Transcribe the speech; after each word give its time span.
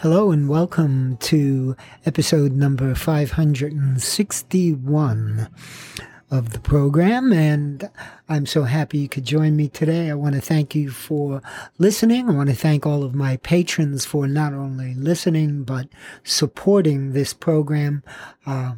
Hello 0.00 0.30
and 0.30 0.48
welcome 0.48 1.18
to 1.18 1.76
episode 2.06 2.52
number 2.52 2.94
561 2.94 5.48
of 6.30 6.52
the 6.54 6.58
program. 6.58 7.34
And 7.34 7.90
I'm 8.26 8.46
so 8.46 8.62
happy 8.62 8.96
you 8.96 9.10
could 9.10 9.26
join 9.26 9.56
me 9.56 9.68
today. 9.68 10.08
I 10.08 10.14
want 10.14 10.36
to 10.36 10.40
thank 10.40 10.74
you 10.74 10.90
for 10.90 11.42
listening. 11.76 12.30
I 12.30 12.32
want 12.32 12.48
to 12.48 12.56
thank 12.56 12.86
all 12.86 13.04
of 13.04 13.14
my 13.14 13.36
patrons 13.36 14.06
for 14.06 14.26
not 14.26 14.54
only 14.54 14.94
listening, 14.94 15.64
but 15.64 15.90
supporting 16.24 17.12
this 17.12 17.34
program. 17.34 18.02
Uh, 18.46 18.76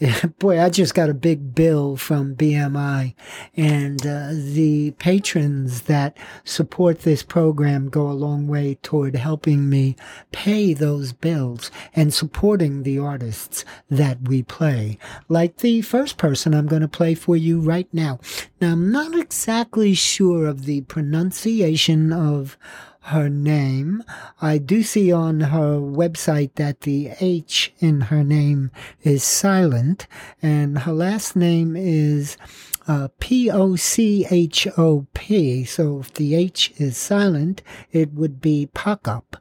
boy, 0.38 0.60
I 0.60 0.70
just 0.70 0.94
got 0.94 1.10
a 1.10 1.14
big 1.14 1.54
bill 1.54 1.96
from 1.96 2.36
BMI, 2.36 3.14
and 3.56 4.06
uh, 4.06 4.30
the 4.32 4.92
patrons 4.92 5.82
that 5.82 6.16
support 6.44 7.00
this 7.00 7.22
program 7.22 7.88
go 7.88 8.08
a 8.08 8.12
long 8.12 8.46
way 8.46 8.78
toward 8.82 9.16
helping 9.16 9.68
me 9.68 9.96
pay 10.30 10.72
those 10.72 11.12
bills 11.12 11.70
and 11.94 12.14
supporting 12.14 12.82
the 12.82 12.98
artists 12.98 13.64
that 13.90 14.28
we 14.28 14.42
play. 14.42 14.98
Like 15.28 15.58
the 15.58 15.82
first 15.82 16.16
person 16.16 16.54
I'm 16.54 16.66
going 16.66 16.82
to 16.82 16.88
play 16.88 17.14
for 17.14 17.36
you 17.36 17.60
right 17.60 17.88
now. 17.92 18.20
Now, 18.60 18.72
I'm 18.72 18.92
not 18.92 19.18
exactly 19.18 19.94
sure 19.94 20.46
of 20.46 20.64
the 20.64 20.82
pronunciation 20.82 22.12
of 22.12 22.56
her 23.08 23.28
name. 23.28 24.02
I 24.40 24.58
do 24.58 24.82
see 24.82 25.12
on 25.12 25.40
her 25.40 25.78
website 25.78 26.54
that 26.54 26.82
the 26.82 27.10
H 27.20 27.72
in 27.78 28.02
her 28.02 28.24
name 28.24 28.70
is 29.02 29.22
silent, 29.24 30.06
and 30.42 30.80
her 30.80 30.92
last 30.92 31.36
name 31.36 31.76
is 31.76 32.36
uh, 32.86 33.08
P 33.18 33.50
O 33.50 33.76
C 33.76 34.26
H 34.30 34.66
O 34.76 35.06
P. 35.14 35.64
So 35.64 36.00
if 36.00 36.12
the 36.14 36.34
H 36.34 36.72
is 36.78 36.96
silent, 36.96 37.62
it 37.92 38.12
would 38.14 38.40
be 38.40 38.68
Pockup. 38.74 39.36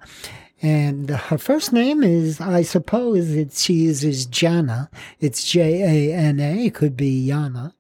And 0.62 1.10
her 1.10 1.38
first 1.38 1.72
name 1.72 2.02
is, 2.02 2.42
I 2.42 2.64
suppose, 2.64 3.30
it, 3.32 3.54
she 3.54 3.74
uses 3.74 4.26
Jana. 4.26 4.90
It's 5.20 5.44
J 5.44 6.12
A 6.12 6.16
N 6.16 6.40
A. 6.40 6.66
It 6.66 6.74
could 6.74 6.98
be 6.98 7.28
Yana, 7.28 7.74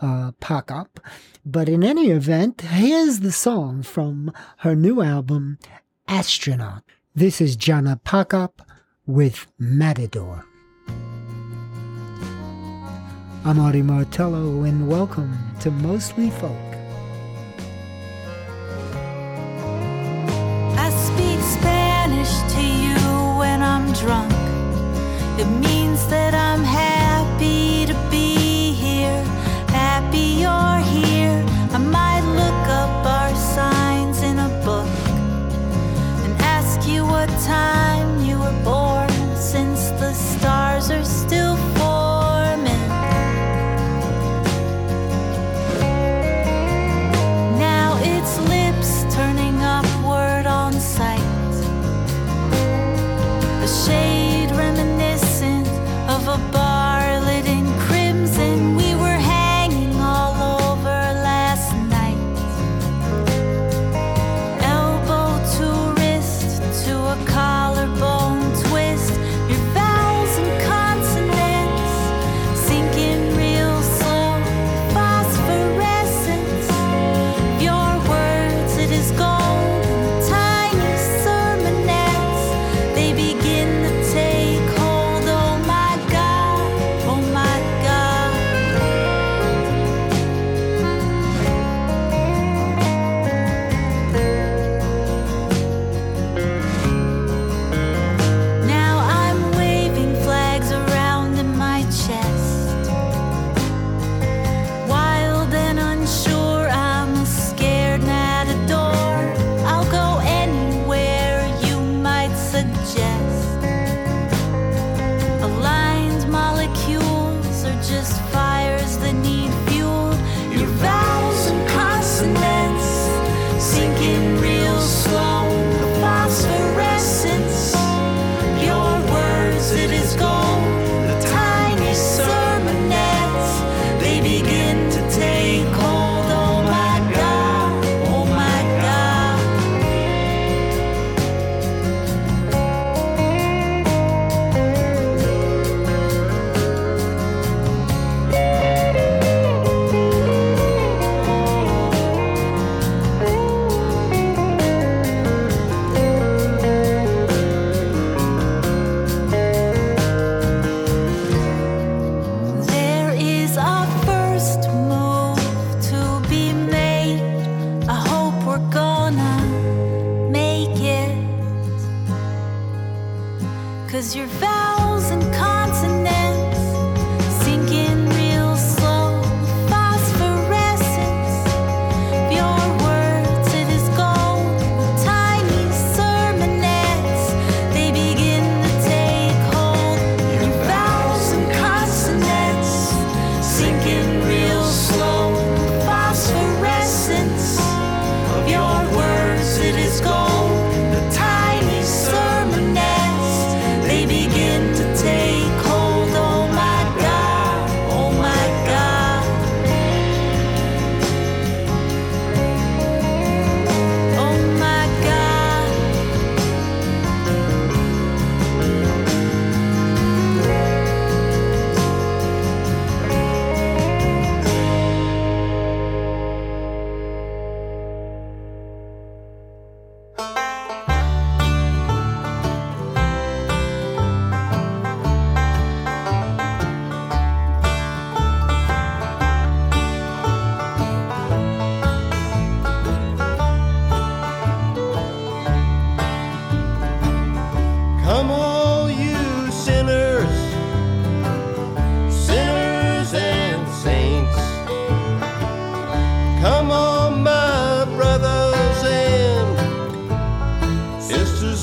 uh, 0.00 0.32
Pockup. 0.40 0.98
But 1.44 1.68
in 1.68 1.82
any 1.82 2.10
event, 2.12 2.60
here's 2.60 3.18
the 3.18 3.32
song 3.32 3.82
from 3.82 4.32
her 4.58 4.76
new 4.76 5.02
album, 5.02 5.58
Astronaut. 6.06 6.84
This 7.16 7.40
is 7.40 7.56
Jana 7.56 8.00
Pochop 8.04 8.60
with 9.06 9.48
Matador. 9.58 10.44
I'm 13.44 13.58
Artie 13.58 13.82
Martello, 13.82 14.62
and 14.62 14.86
welcome 14.86 15.36
to 15.62 15.72
Mostly 15.72 16.30
Folk. 16.30 16.52
I 20.78 20.90
speak 20.90 21.40
Spanish 21.40 22.30
to 22.54 22.62
you 22.62 23.38
when 23.40 23.64
I'm 23.64 23.92
drunk. 23.94 24.32
It 25.40 25.48
means 25.58 26.06
that 26.06 26.34
I'm 26.34 26.62
happy 26.62 27.81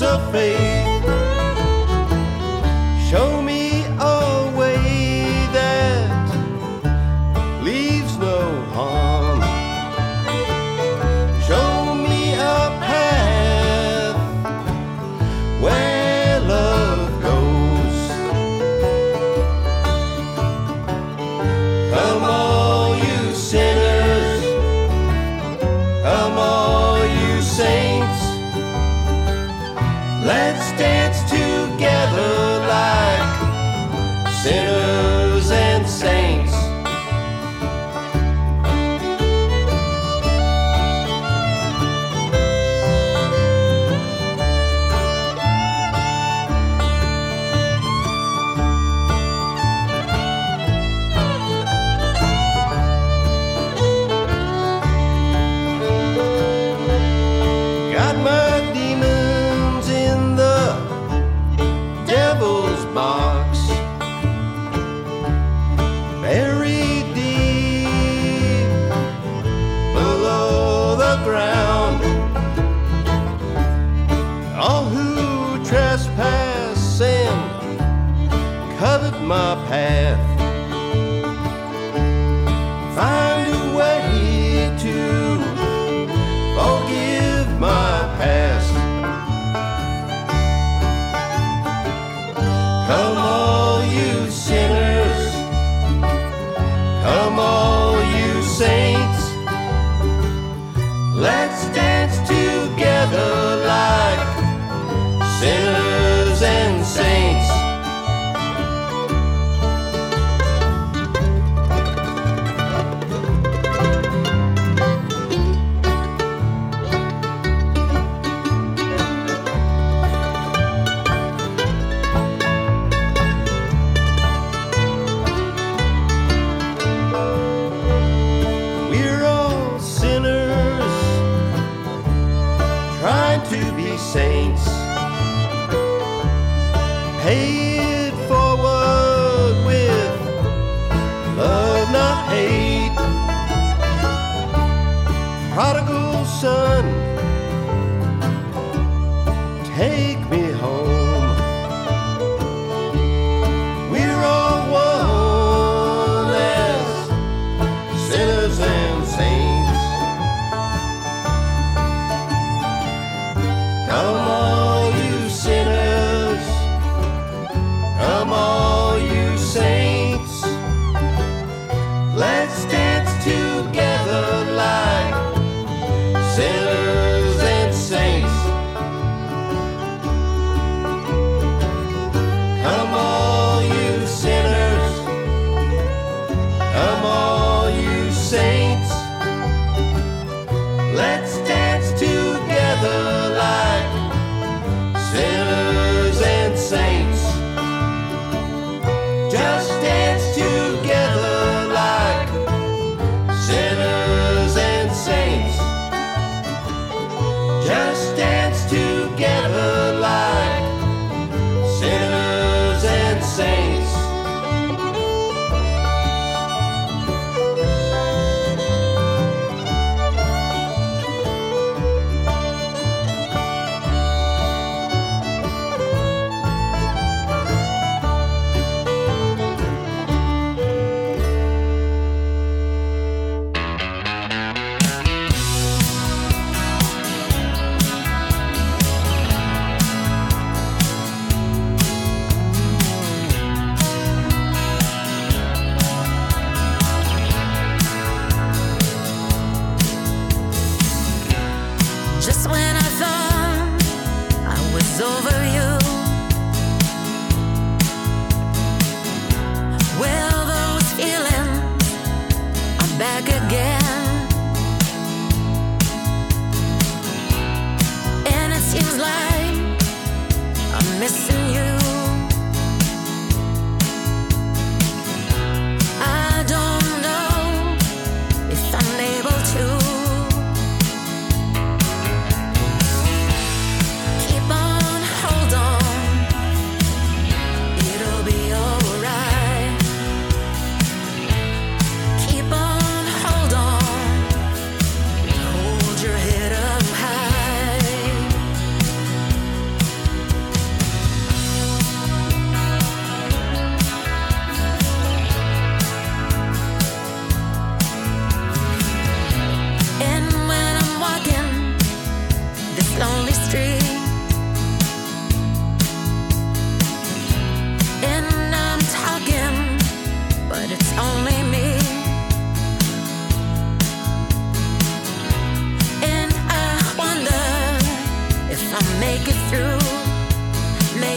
of 0.02 0.79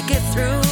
make 0.08 0.18
it 0.18 0.34
through. 0.34 0.63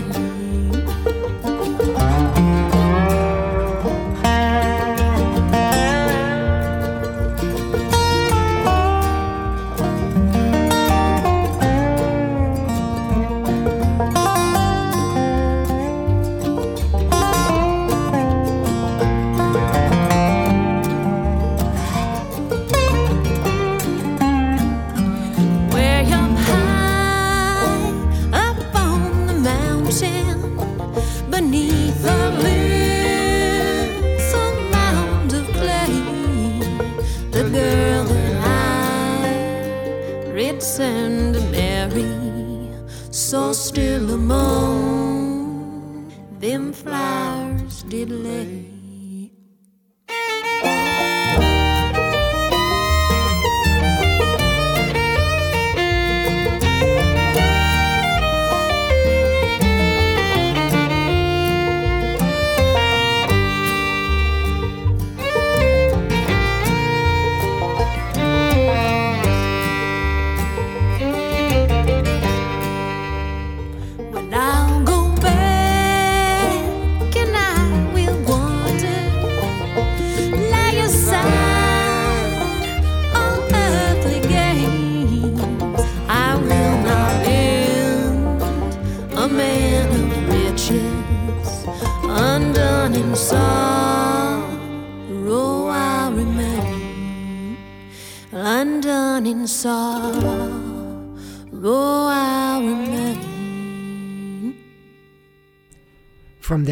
you. 0.00 0.29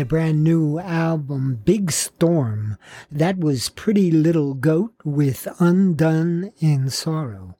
brand 0.09 0.43
new 0.43 0.79
album, 0.79 1.61
Big 1.65 1.93
Storm. 1.93 2.79
That 3.12 3.38
was 3.38 3.69
Pretty 3.69 4.11
Little 4.11 4.55
Goat 4.55 4.95
with 5.05 5.47
Undone 5.61 6.50
in 6.61 6.88
Sorrow. 6.88 7.59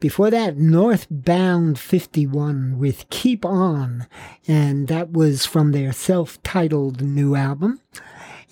Before 0.00 0.28
that, 0.30 0.56
Northbound 0.56 1.78
51 1.78 2.78
with 2.78 3.08
Keep 3.08 3.44
On, 3.44 4.08
and 4.48 4.88
that 4.88 5.12
was 5.12 5.46
from 5.46 5.70
their 5.70 5.92
self 5.92 6.42
titled 6.42 7.02
new 7.02 7.36
album 7.36 7.80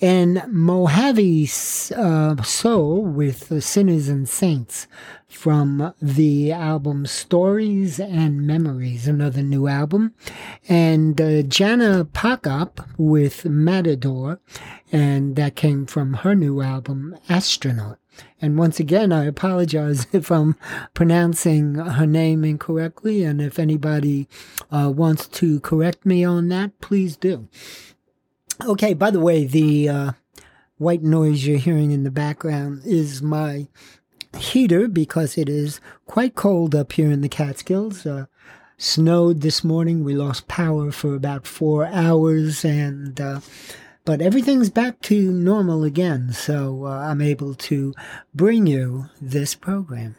and 0.01 0.39
Mohavi 0.49 1.45
uh, 1.93 2.43
Soul 2.43 3.03
with 3.03 3.63
Sinners 3.63 4.09
and 4.09 4.29
Saints 4.29 4.87
from 5.29 5.95
the 6.01 6.53
album 6.53 7.07
Stories 7.07 8.01
and 8.01 8.47
Memories, 8.47 9.07
another 9.07 9.43
new 9.43 9.67
album, 9.67 10.15
and 10.69 11.21
uh, 11.21 11.43
Jana 11.43 12.05
Pochop 12.05 12.87
with 12.97 13.45
Matador, 13.45 14.41
and 14.93 15.37
that 15.37 15.57
came 15.57 15.87
from 15.87 16.15
her 16.15 16.35
new 16.35 16.61
album 16.61 17.17
Astronaut. 17.29 17.99
And 18.41 18.59
once 18.59 18.79
again, 18.79 19.13
I 19.13 19.25
apologize 19.25 20.07
if 20.13 20.31
I'm 20.31 20.57
pronouncing 20.93 21.75
her 21.77 22.07
name 22.07 22.45
incorrectly. 22.45 23.25
And 23.25 23.41
if 23.41 23.59
anybody 23.59 24.29
uh, 24.71 24.93
wants 24.95 25.27
to 25.29 25.61
correct 25.61 26.07
me 26.07 26.25
on 26.25 26.49
that, 26.49 26.79
please 26.81 27.17
do. 27.17 27.49
Okay, 28.63 28.95
by 28.95 29.11
the 29.11 29.21
way, 29.21 29.45
the 29.45 29.89
uh, 29.89 30.13
white 30.79 31.03
noise 31.03 31.47
you're 31.47 31.59
hearing 31.59 31.91
in 31.91 32.05
the 32.05 32.11
background 32.11 32.83
is 32.85 33.21
my 33.23 33.69
heater 34.37 34.89
because 34.89 35.37
it 35.39 35.49
is 35.49 35.81
quite 36.07 36.35
cold 36.35 36.75
up 36.75 36.93
here 36.93 37.11
in 37.11 37.21
the 37.21 37.29
Catskills. 37.29 38.07
Uh, 38.07 38.27
snowed 38.79 39.41
this 39.41 39.65
morning. 39.65 40.05
We 40.05 40.15
lost 40.15 40.49
power 40.49 40.91
for 40.93 41.15
about 41.15 41.47
four 41.47 41.87
hours 41.87 42.65
and 42.65 43.21
uh, 43.21 43.41
but 44.05 44.21
everything's 44.21 44.69
back 44.69 45.01
to 45.03 45.33
normal 45.33 45.83
again, 45.83 46.33
so 46.33 46.85
uh, 46.85 46.91
I'm 46.91 47.23
able 47.23 47.55
to 47.55 47.95
bring 48.35 48.67
you 48.67 49.07
this 49.19 49.55
program. 49.55 50.17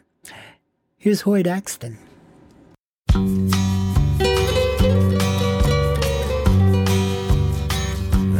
Here's 0.98 1.20
Hoyt 1.20 1.46
Axton. 1.46 1.98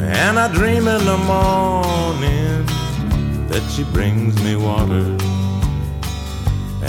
And 0.06 0.38
I 0.38 0.52
dream 0.52 0.88
in 0.88 1.04
the 1.04 1.18
morning 1.18 2.66
that 3.48 3.62
she 3.74 3.84
brings 3.84 4.40
me 4.42 4.56
water. 4.56 5.06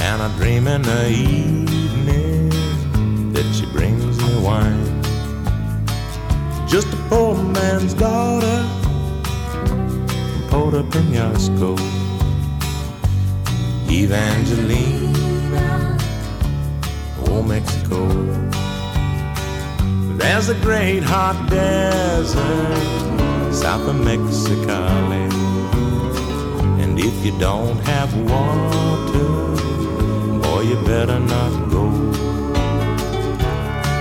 And 0.06 0.22
I 0.22 0.34
dream 0.38 0.68
in 0.68 0.82
the 0.82 1.10
evening 1.10 2.50
that 3.34 3.46
she 3.54 3.66
brings 3.68 4.18
me 4.22 4.42
wine 4.42 4.98
just 6.68 6.94
a 6.94 6.98
poor 7.08 7.34
man's 7.36 7.94
daughter 7.94 8.68
Puerto 10.50 10.84
Penasco. 10.84 11.78
Evangelina, 13.90 15.98
oh 17.28 17.42
Mexico. 17.42 18.06
There's 20.18 20.50
a 20.50 20.56
great 20.56 21.04
hot 21.04 21.48
desert 21.50 23.54
south 23.54 23.88
of 23.88 23.96
Mexicali. 23.98 25.32
And 26.82 27.00
if 27.00 27.24
you 27.24 27.38
don't 27.40 27.78
have 27.80 28.12
water, 28.30 29.56
boy, 30.42 30.62
you 30.62 30.76
better 30.86 31.20
not 31.20 31.70
go. 31.70 31.92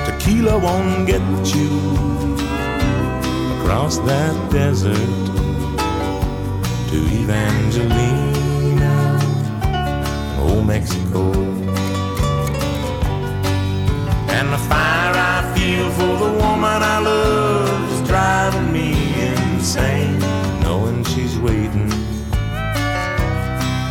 Tequila 0.06 0.58
won't 0.58 1.06
get 1.06 1.20
you 1.54 1.70
across 3.60 3.98
that 3.98 4.34
desert 4.50 4.96
to 6.90 6.96
Evangelina, 7.20 8.94
old 10.40 10.66
Mexico. 10.66 11.32
And 14.36 14.52
the 14.52 14.58
fire 14.68 14.95
feel 15.76 15.90
for 15.90 16.16
the 16.24 16.32
woman 16.42 16.82
I 16.94 16.98
love 17.00 17.92
is 17.92 18.08
driving 18.08 18.72
me 18.72 18.90
insane, 19.30 20.18
knowing 20.60 21.04
she's 21.04 21.38
waiting, 21.38 21.90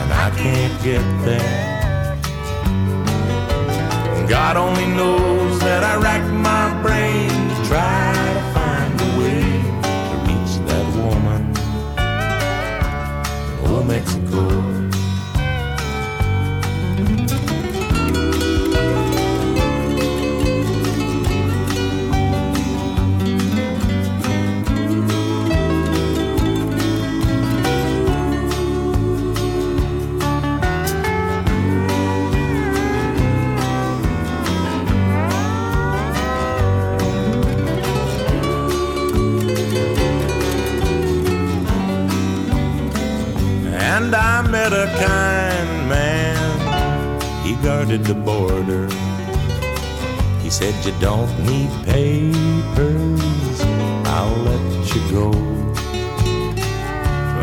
and 0.01 0.09
I 0.25 0.31
can't 0.35 0.75
get 0.83 1.05
there. 1.25 2.17
God 4.27 4.57
only 4.57 4.87
knows 4.87 5.59
that 5.59 5.83
I 5.83 5.95
rack 5.97 6.23
my 6.31 6.65
brain 6.81 7.29
to 7.29 7.55
try 7.69 8.13
to 8.33 8.41
find 8.55 8.93
a 9.07 9.09
way 9.19 9.43
to 10.09 10.15
reach 10.27 10.53
that 10.69 10.85
woman. 10.97 11.43
Oh, 13.67 13.83
Mexico. 13.83 14.74
Met 44.49 44.73
a 44.73 44.87
kind 44.99 45.89
man, 45.89 47.45
he 47.45 47.55
guarded 47.63 48.03
the 48.03 48.13
border. 48.13 48.87
He 50.41 50.49
said, 50.49 50.73
You 50.85 50.93
don't 50.99 51.31
need 51.45 51.69
papers, 51.85 53.59
I'll 54.05 54.37
let 54.49 54.95
you 54.95 55.01
go. 55.11 55.55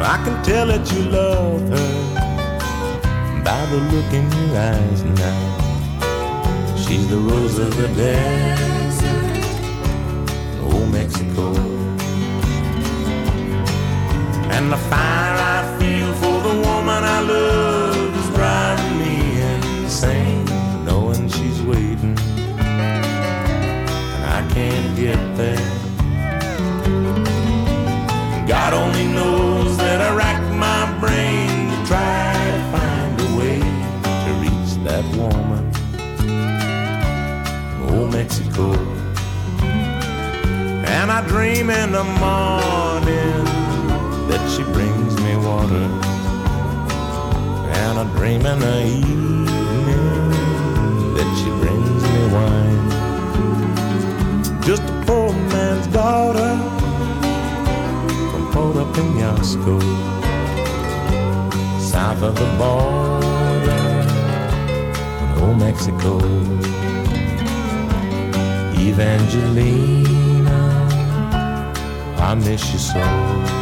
I 0.04 0.20
can 0.24 0.42
tell 0.42 0.66
that 0.66 0.90
you 0.92 1.02
love 1.04 1.60
her 1.68 1.92
by 3.44 3.66
the 3.66 3.78
look 3.92 4.12
in 4.12 4.26
your 4.32 4.58
eyes 4.58 5.02
now. 5.04 6.76
She's 6.76 7.08
the 7.08 7.18
rose 7.18 7.58
of 7.58 7.76
the 7.76 7.88
desert, 7.88 9.44
oh 10.60 10.86
Mexico. 10.86 11.54
And 14.50 14.72
the 14.72 14.76
fire 14.76 15.21
And 41.02 41.10
I 41.10 41.26
dream 41.26 41.70
in 41.70 41.92
the 41.92 42.04
morning 42.04 43.44
that 44.28 44.42
she 44.54 44.62
brings 44.62 45.14
me 45.20 45.36
water. 45.36 45.86
And 47.80 47.98
I 47.98 48.04
dream 48.16 48.46
in 48.46 48.58
the 48.60 48.78
evening 48.86 49.94
that 51.16 51.28
she 51.38 51.50
brings 51.62 52.02
me 52.12 52.20
wine. 52.34 52.82
Just 54.62 54.82
a 54.82 54.94
poor 55.06 55.32
man's 55.32 55.86
daughter 55.88 56.52
from 58.30 58.42
Puerto 58.52 58.84
Penasco, 58.94 59.76
south 61.80 62.22
of 62.22 62.34
the 62.36 62.48
border 62.58 63.82
in 65.22 65.28
old 65.42 65.58
Mexico. 65.58 66.12
Evangelina, 68.88 70.60
I 72.18 72.34
miss 72.34 72.72
you 72.72 72.78
so. 72.80 73.61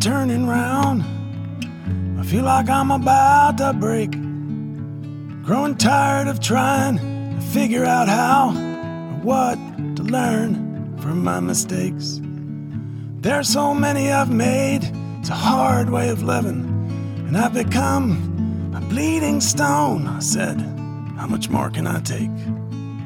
Turning 0.00 0.46
round, 0.46 1.02
I 2.18 2.22
feel 2.22 2.44
like 2.44 2.68
I'm 2.68 2.90
about 2.90 3.58
to 3.58 3.72
break. 3.72 4.12
Growing 5.42 5.76
tired 5.76 6.28
of 6.28 6.40
trying 6.40 6.98
to 6.98 7.40
figure 7.46 7.84
out 7.84 8.08
how 8.08 8.50
or 8.50 9.18
what 9.24 9.56
to 9.96 10.02
learn 10.02 10.96
from 10.98 11.24
my 11.24 11.40
mistakes. 11.40 12.20
There's 13.20 13.48
so 13.48 13.74
many 13.74 14.12
I've 14.12 14.30
made, 14.30 14.84
it's 15.18 15.30
a 15.30 15.34
hard 15.34 15.90
way 15.90 16.10
of 16.10 16.22
living, 16.22 16.64
and 17.26 17.36
I've 17.36 17.54
become 17.54 18.72
a 18.76 18.80
bleeding 18.80 19.40
stone. 19.40 20.06
I 20.06 20.20
said, 20.20 20.60
How 21.16 21.26
much 21.26 21.48
more 21.48 21.70
can 21.70 21.86
I 21.86 22.00
take? 22.00 22.30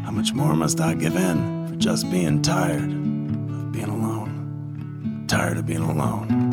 How 0.05 0.11
much 0.11 0.35
more 0.35 0.55
must 0.55 0.81
I 0.81 0.95
give 0.95 1.17
in 1.17 1.69
for 1.69 1.77
just 1.77 2.11
being 2.11 2.43
tired 2.43 2.91
of 2.91 3.73
being 3.73 3.89
alone? 3.89 5.25
Tired 5.29 5.57
of 5.57 5.65
being 5.65 5.83
alone. 5.83 6.52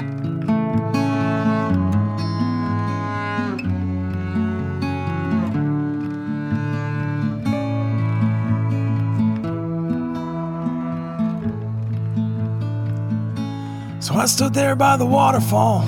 I 14.20 14.26
stood 14.26 14.54
there 14.54 14.76
by 14.76 14.98
the 14.98 15.06
waterfall, 15.06 15.80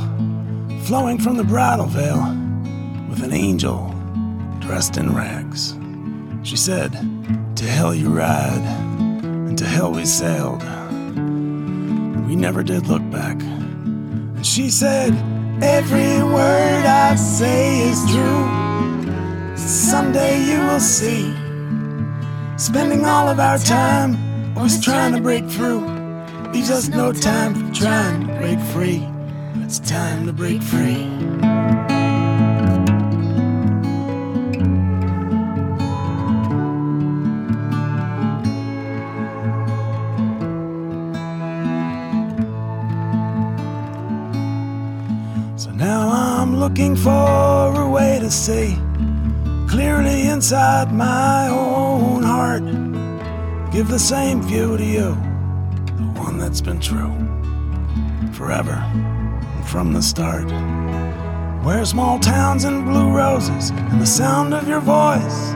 flowing 0.84 1.18
from 1.18 1.36
the 1.36 1.44
bridal 1.44 1.86
veil, 1.86 2.24
with 3.10 3.24
an 3.24 3.34
angel 3.34 3.94
dressed 4.60 4.96
in 4.96 5.14
rags. 5.14 5.76
She 6.42 6.56
said, 6.56 6.94
To 7.58 7.66
hell 7.66 7.94
you 7.94 8.08
ride, 8.08 8.64
and 9.22 9.58
to 9.58 9.66
hell 9.66 9.92
we 9.92 10.06
sailed. 10.06 10.64
We 12.26 12.38
never 12.38 12.64
did 12.64 12.88
look 12.88 13.02
back. 13.12 13.42
And 13.42 14.46
she 14.46 14.70
said, 14.70 15.12
Every 15.62 16.24
word 16.24 16.86
I 16.86 17.16
say 17.16 17.82
is 17.82 18.00
true. 18.10 19.58
Someday 19.58 20.42
you 20.46 20.60
will 20.68 20.80
see. 20.80 21.34
Spending 22.58 23.06
all 23.06 23.28
of 23.28 23.42
our 23.42 23.58
time 23.58 24.16
always 24.56 24.82
trying 24.82 25.16
to 25.16 25.22
break 25.22 25.50
through. 25.50 26.01
Leaves 26.54 26.70
us 26.70 26.90
no 26.90 27.12
time 27.14 27.56
for 27.56 27.74
trying 27.74 28.28
to 28.28 28.34
break 28.36 28.60
free. 28.60 29.08
It's 29.64 29.80
time 29.80 30.26
to 30.26 30.34
break 30.34 30.62
free. 30.62 31.08
So 45.58 45.72
now 45.72 46.10
I'm 46.10 46.58
looking 46.58 46.96
for 46.96 47.82
a 47.82 47.90
way 47.90 48.20
to 48.20 48.30
see 48.30 48.78
clearly 49.70 50.28
inside 50.28 50.92
my 50.92 51.48
own 51.48 52.24
heart. 52.24 52.64
Give 53.72 53.88
the 53.88 54.00
same 54.00 54.42
view 54.42 54.76
to 54.76 54.84
you, 54.84 55.18
that's 56.52 56.60
been 56.60 56.82
true 56.82 57.16
forever 58.34 58.76
from 59.68 59.94
the 59.94 60.02
start. 60.02 60.52
Where 61.64 61.86
small 61.86 62.20
towns 62.20 62.66
and 62.66 62.84
blue 62.84 63.10
roses 63.10 63.70
and 63.70 64.02
the 64.02 64.06
sound 64.06 64.54
of 64.54 64.68
your 64.68 64.82
voice 64.82 65.54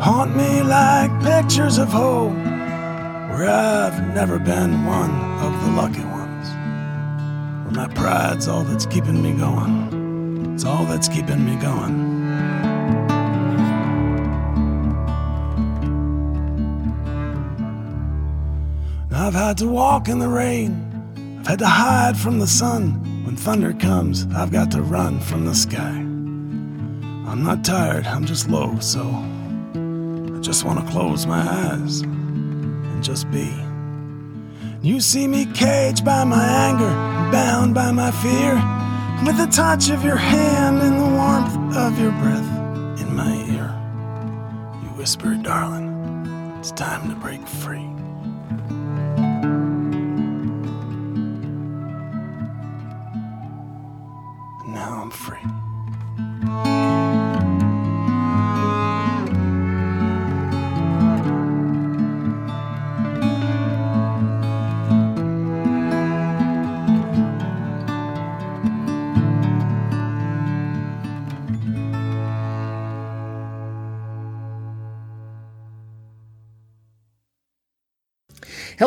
haunt 0.00 0.34
me 0.34 0.62
like 0.62 1.10
pictures 1.22 1.76
of 1.76 1.88
hope. 1.88 2.32
Where 2.32 3.50
I've 3.50 4.14
never 4.14 4.38
been 4.38 4.86
one 4.86 5.10
of 5.44 5.52
the 5.62 5.72
lucky 5.72 6.04
ones. 6.04 6.48
Where 7.66 7.86
my 7.86 7.92
pride's 7.92 8.48
all 8.48 8.64
that's 8.64 8.86
keeping 8.86 9.22
me 9.22 9.34
going. 9.34 10.54
It's 10.54 10.64
all 10.64 10.86
that's 10.86 11.08
keeping 11.08 11.44
me 11.44 11.56
going. 11.56 12.09
I've 19.30 19.36
had 19.36 19.58
to 19.58 19.68
walk 19.68 20.08
in 20.08 20.18
the 20.18 20.26
rain. 20.26 20.74
I've 21.38 21.46
had 21.46 21.60
to 21.60 21.66
hide 21.68 22.16
from 22.16 22.40
the 22.40 22.48
sun. 22.48 23.24
When 23.24 23.36
thunder 23.36 23.72
comes, 23.72 24.26
I've 24.34 24.50
got 24.50 24.72
to 24.72 24.82
run 24.82 25.20
from 25.20 25.44
the 25.44 25.54
sky. 25.54 25.98
I'm 27.28 27.44
not 27.44 27.64
tired, 27.64 28.08
I'm 28.08 28.24
just 28.24 28.50
low, 28.50 28.76
so 28.80 29.02
I 29.04 30.40
just 30.40 30.64
want 30.64 30.84
to 30.84 30.92
close 30.92 31.26
my 31.26 31.48
eyes 31.48 32.00
and 32.00 33.04
just 33.04 33.30
be. 33.30 33.54
You 34.82 35.00
see 35.00 35.28
me 35.28 35.46
caged 35.46 36.04
by 36.04 36.24
my 36.24 36.44
anger, 36.44 36.90
bound 37.30 37.72
by 37.72 37.92
my 37.92 38.10
fear, 38.10 38.54
with 39.24 39.36
the 39.36 39.46
touch 39.46 39.90
of 39.90 40.02
your 40.02 40.16
hand 40.16 40.82
and 40.82 41.00
the 41.00 41.06
warmth 41.06 41.76
of 41.76 42.00
your 42.00 42.10
breath 42.18 43.00
in 43.00 43.14
my 43.14 43.32
ear. 43.54 43.70
You 44.82 44.88
whisper, 44.98 45.36
darling, 45.36 46.56
it's 46.58 46.72
time 46.72 47.08
to 47.08 47.14
break 47.14 47.46
free. 47.46 47.86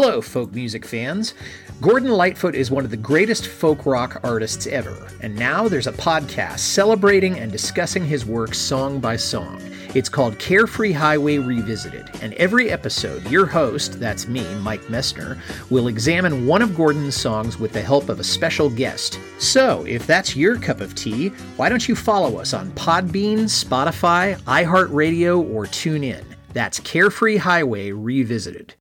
Hello, 0.06 0.20
folk 0.20 0.54
music 0.54 0.86
fans. 0.86 1.34
Gordon 1.80 2.10
Lightfoot 2.10 2.56
is 2.56 2.70
one 2.70 2.84
of 2.84 2.92
the 2.92 2.98
greatest 2.98 3.48
folk 3.48 3.86
rock 3.86 4.20
artists 4.22 4.68
ever, 4.68 5.08
and 5.22 5.34
now 5.34 5.70
there's 5.70 5.88
a 5.88 5.94
podcast 5.94 6.60
celebrating 6.60 7.40
and 7.40 7.50
discussing 7.50 8.04
his 8.04 8.26
work 8.26 8.54
song 8.54 9.00
by 9.00 9.16
song. 9.16 9.62
It's 9.96 10.10
called 10.10 10.38
Carefree 10.40 10.92
Highway 10.92 11.38
Revisited, 11.38 12.10
and 12.22 12.34
every 12.34 12.70
episode, 12.70 13.26
your 13.32 13.46
host, 13.46 13.98
that's 13.98 14.28
me, 14.28 14.44
Mike 14.56 14.82
Messner, 14.88 15.40
will 15.72 15.88
examine 15.88 16.46
one 16.46 16.62
of 16.62 16.76
Gordon's 16.76 17.16
songs 17.16 17.58
with 17.58 17.72
the 17.72 17.82
help 17.82 18.10
of 18.10 18.20
a 18.20 18.26
special 18.26 18.70
guest. 18.70 19.18
So, 19.40 19.86
if 19.86 20.06
that's 20.06 20.36
your 20.36 20.58
cup 20.58 20.82
of 20.82 20.96
tea, 20.96 21.30
why 21.56 21.70
don't 21.70 21.88
you 21.88 21.96
follow 21.96 22.40
us 22.40 22.54
on 22.54 22.72
Podbean, 22.72 23.44
Spotify, 23.44 24.38
iHeartRadio, 24.42 25.50
or 25.54 25.64
TuneIn? 25.64 26.26
That's 26.52 26.82
Carefree 26.82 27.38
Highway 27.38 27.92
Revisited. 27.92 28.76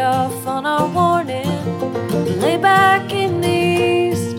Off 0.00 0.46
on 0.46 0.66
our 0.66 0.88
warning. 0.88 1.48
Lay 2.40 2.56
back 2.56 3.12
in 3.12 3.40
the 3.40 3.48
east, 3.48 4.36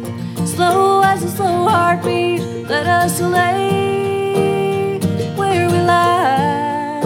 slow 0.56 1.02
as 1.04 1.24
a 1.24 1.30
slow 1.30 1.68
heartbeat. 1.68 2.42
Let 2.68 2.88
us 2.88 3.22
lay 3.22 5.00
where 5.36 5.68
we 5.70 5.80
lie. 5.80 7.04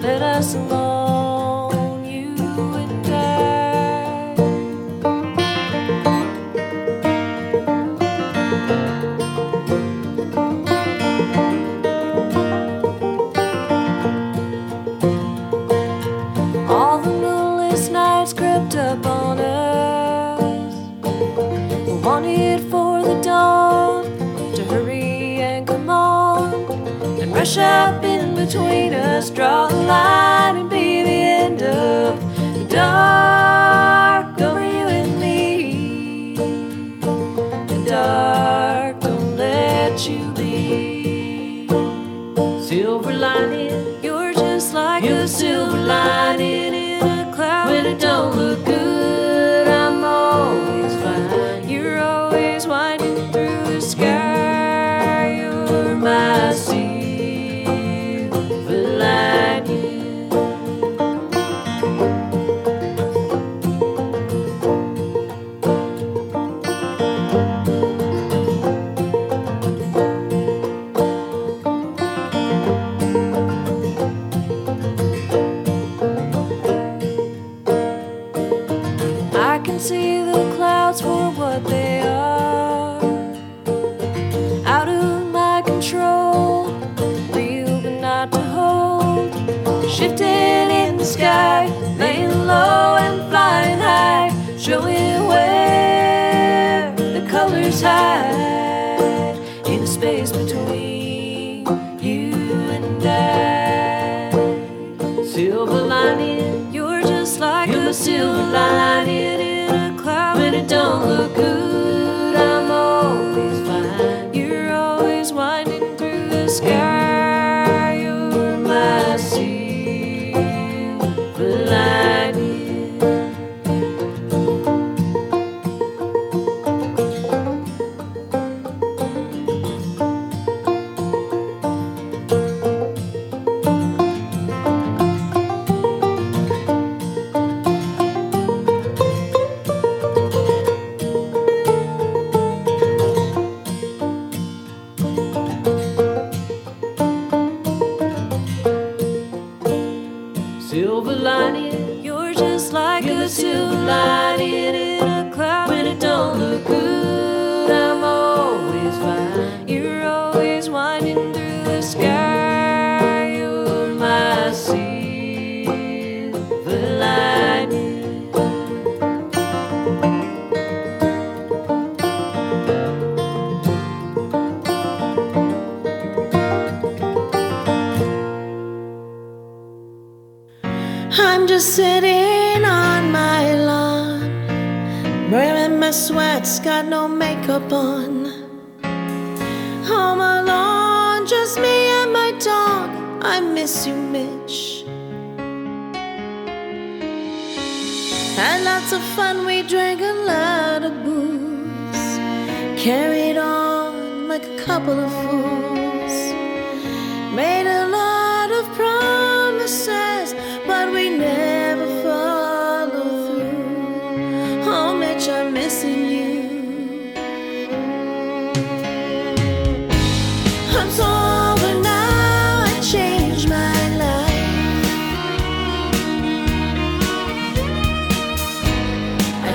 Let 0.00 0.22
us 0.22 0.54
alone, 0.54 0.89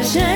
I 0.06 0.35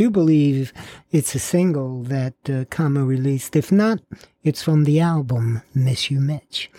do 0.00 0.10
believe 0.10 0.72
it's 1.10 1.34
a 1.34 1.38
single 1.38 2.02
that 2.04 2.48
uh, 2.48 2.64
Kama 2.70 3.04
released. 3.04 3.54
If 3.54 3.70
not, 3.70 4.00
it's 4.42 4.62
from 4.62 4.84
the 4.84 4.98
album 4.98 5.60
Miss 5.74 6.10
You 6.10 6.20
Mitch. 6.20 6.70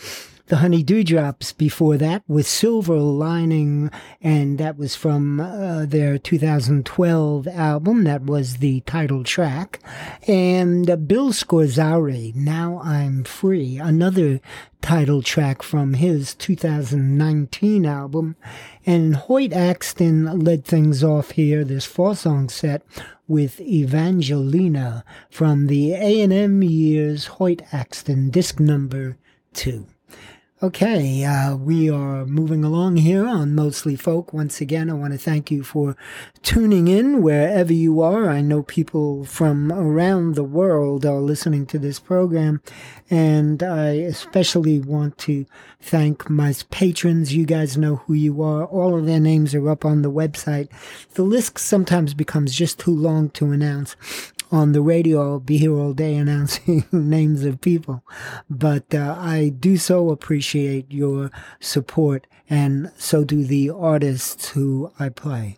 The 0.51 0.57
Honey 0.57 0.83
Dewdrops 0.83 1.53
before 1.53 1.95
that 1.95 2.23
with 2.27 2.45
Silver 2.45 2.99
Lining, 2.99 3.89
and 4.21 4.57
that 4.57 4.77
was 4.77 4.97
from 4.97 5.39
uh, 5.39 5.85
their 5.85 6.17
2012 6.17 7.47
album. 7.47 8.03
That 8.03 8.23
was 8.23 8.57
the 8.57 8.81
title 8.81 9.23
track. 9.23 9.79
And 10.27 10.89
uh, 10.89 10.97
Bill 10.97 11.29
Scorzari, 11.29 12.35
Now 12.35 12.81
I'm 12.83 13.23
Free, 13.23 13.77
another 13.77 14.41
title 14.81 15.21
track 15.21 15.63
from 15.63 15.93
his 15.93 16.35
2019 16.35 17.85
album. 17.85 18.35
And 18.85 19.15
Hoyt 19.15 19.53
Axton 19.53 20.37
led 20.37 20.65
things 20.65 21.01
off 21.01 21.31
here, 21.31 21.63
this 21.63 21.85
four 21.85 22.13
song 22.13 22.49
set 22.49 22.81
with 23.25 23.61
Evangelina 23.61 25.05
from 25.29 25.67
the 25.67 25.93
A&M 25.93 26.61
years 26.61 27.27
Hoyt 27.27 27.61
Axton 27.71 28.29
disc 28.29 28.59
number 28.59 29.17
two. 29.53 29.87
Okay, 30.63 31.23
uh, 31.23 31.55
we 31.55 31.89
are 31.89 32.23
moving 32.23 32.63
along 32.63 32.97
here 32.97 33.25
on 33.25 33.55
Mostly 33.55 33.95
Folk. 33.95 34.31
Once 34.31 34.61
again, 34.61 34.91
I 34.91 34.93
want 34.93 35.11
to 35.11 35.17
thank 35.17 35.49
you 35.49 35.63
for 35.63 35.97
tuning 36.43 36.87
in 36.87 37.23
wherever 37.23 37.73
you 37.73 37.99
are. 38.01 38.29
I 38.29 38.41
know 38.41 38.61
people 38.61 39.25
from 39.25 39.71
around 39.71 40.35
the 40.35 40.43
world 40.43 41.03
are 41.03 41.19
listening 41.19 41.65
to 41.65 41.79
this 41.79 41.99
program, 41.99 42.61
and 43.09 43.63
I 43.63 43.93
especially 43.93 44.79
want 44.79 45.17
to 45.19 45.47
thank 45.79 46.29
my 46.29 46.53
patrons. 46.69 47.33
You 47.33 47.47
guys 47.47 47.75
know 47.75 47.95
who 47.95 48.13
you 48.13 48.43
are. 48.43 48.65
All 48.65 48.95
of 48.95 49.07
their 49.07 49.19
names 49.19 49.55
are 49.55 49.67
up 49.67 49.83
on 49.83 50.03
the 50.03 50.11
website. 50.11 50.69
The 51.15 51.23
list 51.23 51.57
sometimes 51.57 52.13
becomes 52.13 52.53
just 52.53 52.77
too 52.77 52.95
long 52.95 53.31
to 53.31 53.49
announce 53.49 53.95
on 54.51 54.73
the 54.73 54.81
radio. 54.81 55.21
I'll 55.21 55.39
be 55.39 55.57
here 55.57 55.77
all 55.77 55.93
day 55.93 56.15
announcing 56.15 56.85
names 56.91 57.43
of 57.45 57.61
people. 57.61 58.03
But 58.49 58.93
uh, 58.93 59.15
I 59.17 59.49
do 59.49 59.77
so 59.77 60.09
appreciate 60.09 60.91
your 60.91 61.31
support, 61.59 62.27
and 62.49 62.91
so 62.97 63.23
do 63.23 63.43
the 63.43 63.69
artists 63.69 64.49
who 64.49 64.91
I 64.99 65.09
play. 65.09 65.57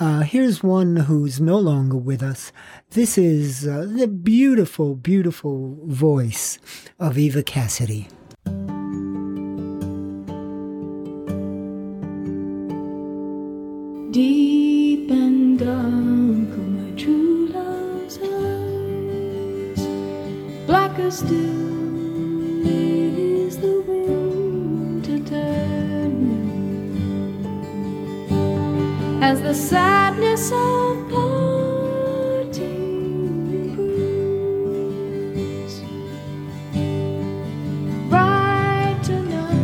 Uh, 0.00 0.22
here's 0.22 0.62
one 0.62 0.96
who's 0.96 1.40
no 1.40 1.56
longer 1.56 1.96
with 1.96 2.22
us. 2.22 2.50
This 2.90 3.16
is 3.16 3.66
uh, 3.66 3.86
the 3.88 4.08
beautiful, 4.08 4.96
beautiful 4.96 5.78
voice 5.84 6.58
of 6.98 7.16
Eva 7.16 7.44
Cassidy. 7.44 8.08
Deep 14.10 14.53
as 29.24 29.40
the 29.40 29.54
sadness 29.54 30.52
of 30.52 31.08
parting 31.10 32.54
proves. 33.74 35.80
Brighter 38.10 39.20
now 39.20 39.56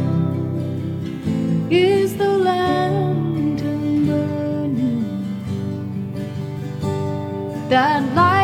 is 1.70 2.16
the 2.16 2.38
lantern 2.48 4.06
burning 4.06 5.04
that 7.68 8.02
lightens 8.14 8.39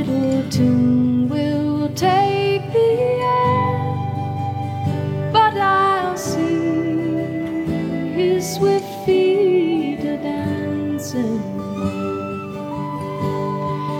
fiddle 0.00 0.42
tune 0.50 1.28
will 1.28 1.88
take 1.94 2.62
the 2.72 2.92
air, 3.44 3.94
but 5.30 5.54
I'll 5.56 6.16
see 6.16 7.66
his 8.20 8.54
swift 8.54 9.04
feet 9.04 10.00
a 10.00 10.16
dancing. 10.16 11.42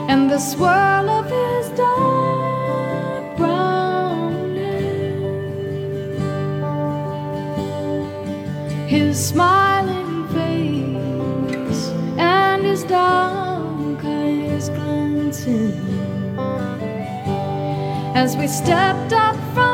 And 0.09 0.31
the 0.31 0.39
swirl 0.39 1.11
of 1.21 1.27
his 1.27 1.69
dark 1.77 3.37
brown 3.37 4.57
hair, 4.57 5.21
his 8.87 9.29
smiling 9.29 10.29
face, 10.29 11.89
and 12.17 12.65
his 12.65 12.85
dark 12.85 13.20
as 18.17 18.37
we 18.37 18.49
stepped 18.49 19.13
up 19.13 19.37
from 19.55 19.70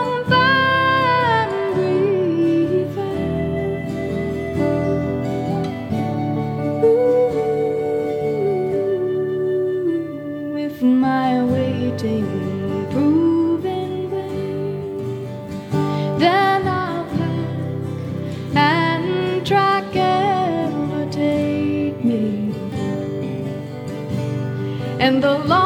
the 25.20 25.38
long 25.46 25.65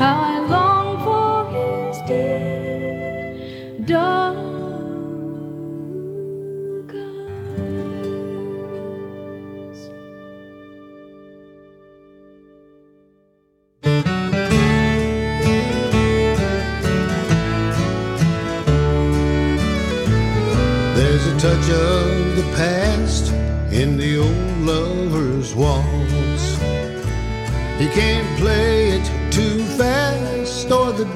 I 0.00 0.37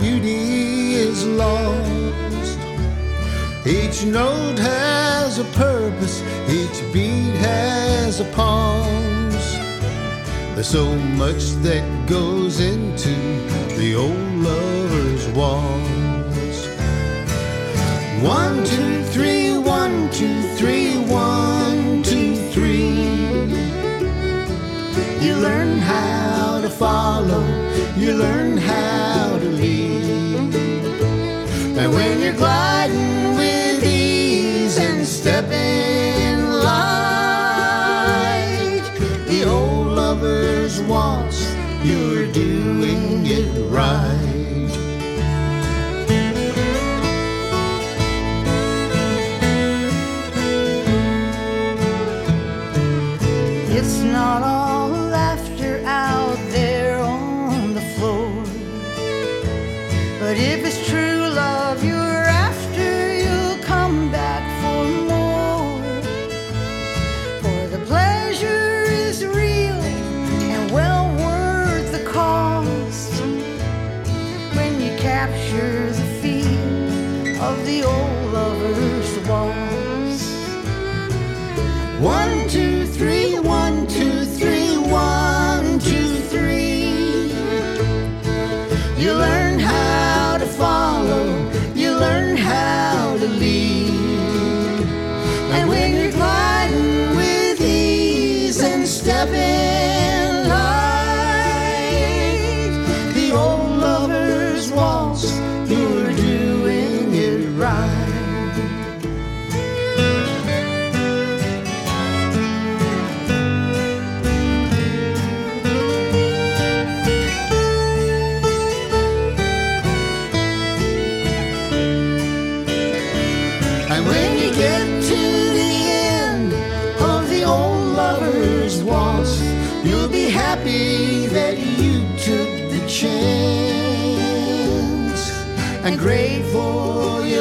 beauty 0.01 0.95
is 0.95 1.27
lost. 1.27 2.59
Each 3.67 4.05
note 4.05 4.59
has 4.59 5.39
a 5.39 5.45
purpose, 5.57 6.23
each 6.49 6.93
beat 6.93 7.35
has 7.37 8.21
a 8.21 8.25
pause. 8.33 9.59
There's 10.55 10.69
so 10.69 10.95
much 11.23 11.45
that 11.67 11.85
goes 12.09 12.61
into 12.61 13.15
the 13.77 13.95
old 13.95 14.33
lover's 14.49 15.27
waltz. 15.29 16.67
One, 18.23 18.65
two, 18.65 18.92
when 31.93 32.21
you're 32.21 32.33
gliding 32.33 33.37
with 33.37 33.85
ease 33.85 34.79
and 34.79 35.07
stepping 35.07 36.51
light, 36.51 38.03
the 39.27 39.45
old 39.45 39.89
lover's 39.89 40.81
waltz, 40.83 41.55
you're 41.85 42.27
doing 42.33 43.27
it 43.27 43.49
right. 43.71 44.22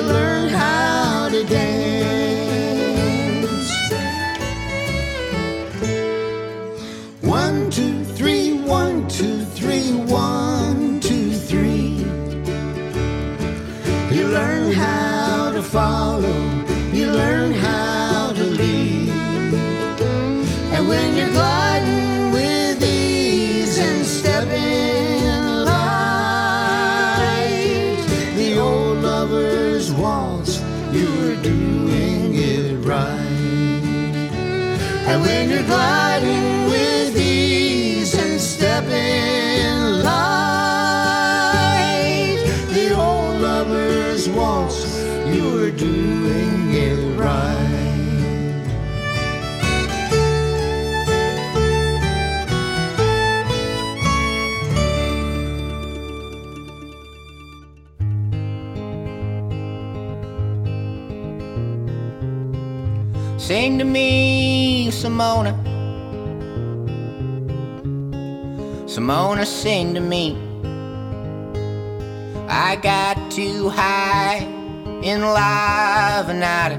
Grateful 0.01 0.30
And 35.11 35.21
when 35.23 35.49
you're 35.49 35.63
gliding 35.63 36.60
Sing 63.41 63.79
to 63.79 63.83
me, 63.83 64.91
Simona. 64.91 65.51
Simona, 68.85 69.45
sing 69.47 69.95
to 69.95 69.99
me. 69.99 70.37
I 72.47 72.75
got 72.75 73.31
too 73.31 73.69
high 73.69 74.41
in 75.01 75.21
Lavanada, 75.21 76.77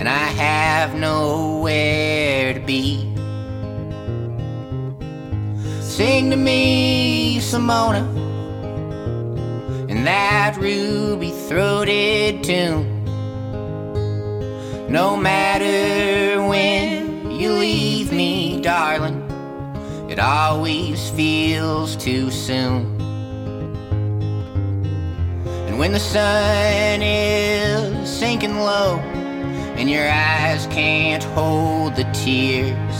and 0.00 0.08
I 0.08 0.26
have 0.42 0.96
nowhere 0.96 2.54
to 2.54 2.60
be. 2.60 3.14
Sing 5.80 6.30
to 6.30 6.36
me, 6.36 7.38
Simona, 7.38 8.02
in 9.88 10.02
that 10.02 10.56
ruby 10.58 11.30
throated 11.30 12.42
tune. 12.42 12.95
No 14.88 15.16
matter 15.16 16.40
when 16.46 17.32
you 17.32 17.50
leave 17.50 18.12
me, 18.12 18.60
darling, 18.60 19.20
it 20.08 20.20
always 20.20 21.10
feels 21.10 21.96
too 21.96 22.30
soon. 22.30 22.94
And 25.66 25.76
when 25.76 25.92
the 25.92 25.98
sun 25.98 27.02
is 27.02 28.08
sinking 28.08 28.58
low 28.58 28.98
and 29.76 29.90
your 29.90 30.08
eyes 30.08 30.68
can't 30.68 31.24
hold 31.34 31.96
the 31.96 32.04
tears, 32.12 32.96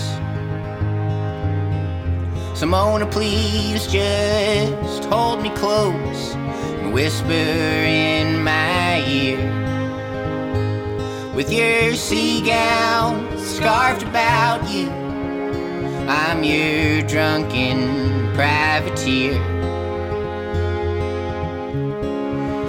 Simona, 2.58 3.08
please 3.08 3.86
just 3.86 5.04
hold 5.04 5.40
me 5.40 5.50
close 5.50 6.34
and 6.34 6.92
whisper 6.92 7.30
in 7.30 8.42
my 8.42 9.06
ear 9.06 9.75
with 11.36 11.52
your 11.52 11.94
sea 11.94 12.40
gown 12.40 13.28
scarfed 13.36 14.02
about 14.02 14.66
you. 14.70 14.88
I'm 16.08 16.42
your 16.42 17.02
drunken 17.02 18.32
privateer. 18.34 19.34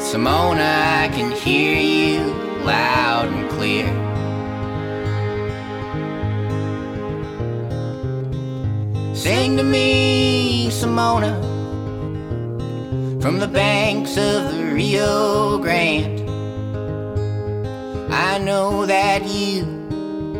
Simona, 0.02 1.04
I 1.04 1.10
can 1.16 1.32
hear 1.32 1.78
you 1.78 2.34
loud 2.66 3.30
and 3.30 3.50
clear. 3.52 3.88
Sing 9.16 9.56
to 9.56 9.64
me, 9.64 10.68
Simona, 10.72 11.42
from 13.22 13.40
the 13.40 13.48
banks 13.48 14.18
of 14.18 14.52
the 14.52 14.72
Rio 14.74 15.58
Grande. 15.58 16.27
I 18.10 18.38
know 18.38 18.86
that 18.86 19.28
you 19.28 19.66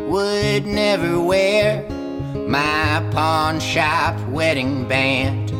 would 0.08 0.64
never 0.64 1.20
wear 1.20 1.86
my 2.48 3.06
pawn 3.12 3.60
shop 3.60 4.18
wedding 4.28 4.88
band. 4.88 5.50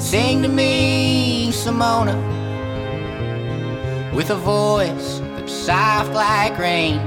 Sing 0.00 0.42
to 0.42 0.48
me, 0.48 1.50
Simona, 1.52 2.14
with 4.14 4.30
a 4.30 4.36
voice 4.36 5.20
that's 5.20 5.52
soft 5.52 6.12
like 6.12 6.58
rain. 6.58 6.98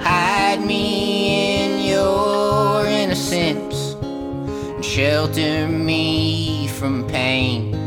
Hide 0.00 0.64
me 0.64 1.64
in 1.64 1.86
your 1.86 2.86
innocence 2.86 3.94
and 4.02 4.84
shelter 4.84 5.68
me 5.68 6.68
from 6.68 7.06
pain. 7.06 7.81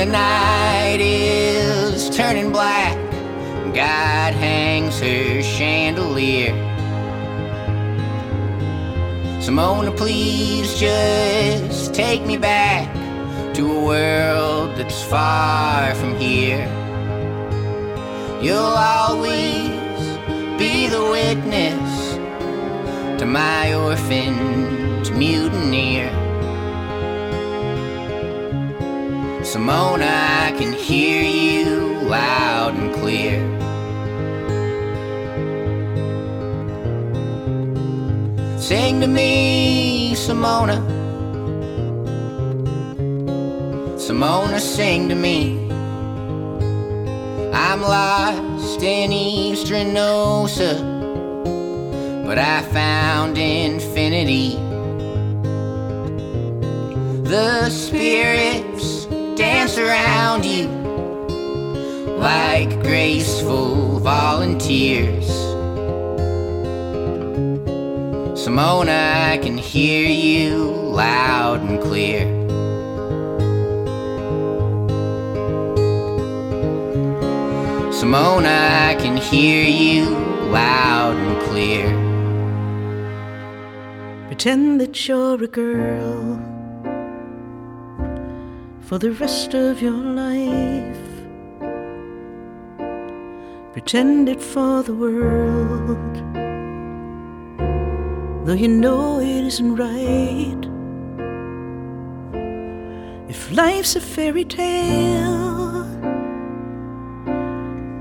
The 0.00 0.06
night 0.06 0.96
is 0.98 2.08
turning 2.08 2.50
black, 2.50 2.96
God 3.74 4.32
hangs 4.32 4.98
her 4.98 5.42
chandelier. 5.42 6.54
Simona, 9.42 9.94
please 9.94 10.72
just 10.80 11.92
take 11.92 12.24
me 12.24 12.38
back 12.38 12.88
to 13.52 13.70
a 13.70 13.84
world 13.84 14.74
that's 14.78 15.02
far 15.02 15.94
from 15.96 16.16
here. 16.16 16.66
You'll 18.40 18.56
always 18.56 19.68
be 20.58 20.86
the 20.86 21.04
witness 21.10 22.14
to 23.20 23.26
my 23.26 23.74
orphaned 23.74 25.14
mutineer. 25.14 26.29
Simona, 29.52 30.46
I 30.46 30.54
can 30.56 30.72
hear 30.72 31.24
you 31.24 32.02
loud 32.08 32.72
and 32.76 32.94
clear. 32.94 33.40
Sing 38.60 39.00
to 39.00 39.08
me, 39.08 40.12
Simona. 40.14 40.78
Simona, 43.96 44.60
sing 44.60 45.08
to 45.08 45.16
me. 45.16 45.68
I'm 47.52 47.82
lost 47.82 48.80
in 48.84 49.10
East 49.10 49.66
Reynosa, 49.66 50.78
but 52.24 52.38
I 52.38 52.62
found 52.70 53.36
infinity. 53.36 54.54
The 57.24 57.68
spirits 57.68 58.99
dance 59.36 59.78
around 59.78 60.44
you 60.44 60.68
like 62.18 62.70
graceful 62.82 63.98
volunteers. 64.00 65.28
Simona, 68.34 69.32
I 69.32 69.38
can 69.38 69.56
hear 69.56 70.06
you 70.06 70.56
loud 70.56 71.60
and 71.60 71.80
clear. 71.80 72.26
Simona, 77.92 78.88
I 78.88 78.94
can 78.96 79.16
hear 79.16 79.64
you 79.64 80.10
loud 80.50 81.16
and 81.16 81.40
clear. 81.42 81.88
Pretend 84.26 84.80
that 84.80 85.06
you're 85.06 85.42
a 85.42 85.46
girl 85.46 86.49
for 88.90 88.98
the 88.98 89.12
rest 89.12 89.54
of 89.54 89.80
your 89.80 89.92
life. 89.92 91.06
Pretend 93.72 94.28
it 94.28 94.42
for 94.42 94.82
the 94.82 94.92
world, 94.92 96.14
though 98.44 98.58
you 98.64 98.66
know 98.66 99.20
it 99.20 99.44
isn't 99.44 99.76
right. 99.76 100.62
If 103.28 103.52
life's 103.52 103.94
a 103.94 104.00
fairy 104.00 104.44
tale, 104.44 105.86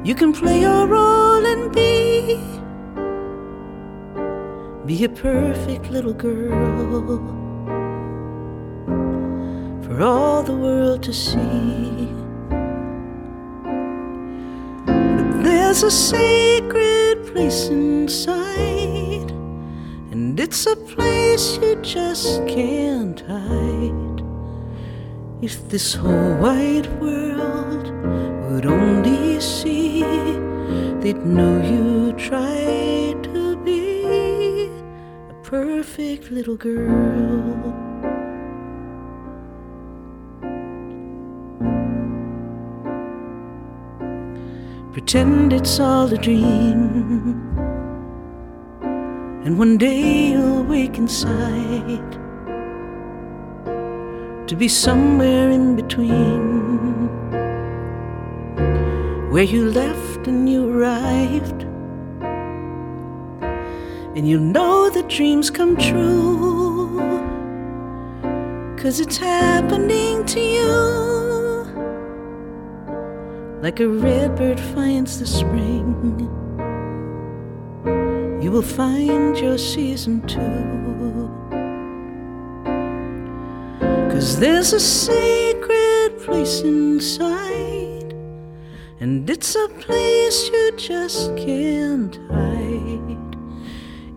you 0.04 0.16
can 0.16 0.34
play 0.34 0.62
your 0.62 0.88
role 0.88 1.46
and 1.46 1.72
be 1.72 2.40
be 4.88 5.04
a 5.04 5.10
perfect 5.10 5.92
little 5.92 6.16
girl 6.16 7.39
for 10.00 10.06
all 10.06 10.43
the 10.43 10.56
world 10.56 11.04
to 11.04 11.14
see. 11.14 12.08
But 14.86 15.43
there's 15.43 15.84
a 15.84 15.91
sacred 15.91 17.28
place 17.28 17.68
inside, 17.68 19.30
and 20.12 20.39
it's 20.39 20.66
a 20.68 20.78
place 20.78 21.58
you 21.62 21.76
just 21.82 22.47
can't 22.47 23.20
hide. 23.28 24.24
If 25.41 25.68
this 25.68 25.95
whole 25.95 26.36
wide 26.36 26.88
world 27.02 27.91
would 28.50 28.66
only 28.66 29.41
see, 29.41 30.04
they'd 31.02 31.26
know 31.26 31.62
you 31.62 32.14
tried 32.14 33.22
to 33.26 33.58
be 33.66 34.70
a 35.30 35.34
perfect 35.43 36.32
little 36.32 36.56
girl. 36.56 37.89
Pretend 45.12 45.53
it's 45.53 45.80
all 45.80 46.14
a 46.14 46.18
dream, 46.20 47.41
and 49.43 49.57
one 49.57 49.76
day 49.76 50.34
you'll 50.34 50.62
wake 50.62 50.99
inside 50.99 52.12
to 54.47 54.55
be 54.55 54.68
somewhere 54.68 55.49
in 55.49 55.76
between 55.76 57.07
where 59.32 59.41
you 59.41 59.72
left 59.72 60.28
and 60.28 60.47
you 60.47 60.70
arrived. 60.70 61.64
And 64.16 64.30
you'll 64.30 64.41
know 64.41 64.91
that 64.91 65.07
dreams 65.10 65.49
come 65.49 65.76
true, 65.76 66.99
cause 68.78 68.99
it's 68.99 69.18
happening 69.18 70.24
to 70.26 70.39
you. 70.39 71.18
Like 73.62 73.82
a 73.82 73.89
red 73.89 74.38
bird 74.38 74.57
finds 74.57 75.20
the 75.20 75.28
spring, 75.28 76.30
you 78.41 78.51
will 78.51 78.62
find 78.62 79.38
your 79.38 79.57
season 79.57 80.22
too. 80.26 81.30
Cause 84.10 84.39
there's 84.39 84.72
a 84.72 84.80
sacred 84.80 86.20
place 86.24 86.62
inside, 86.62 88.14
and 89.01 89.30
it's 89.30 89.55
a 89.55 89.68
place 89.80 90.49
you 90.49 90.72
just 90.78 91.36
can't 91.36 92.18
hide. 92.32 93.36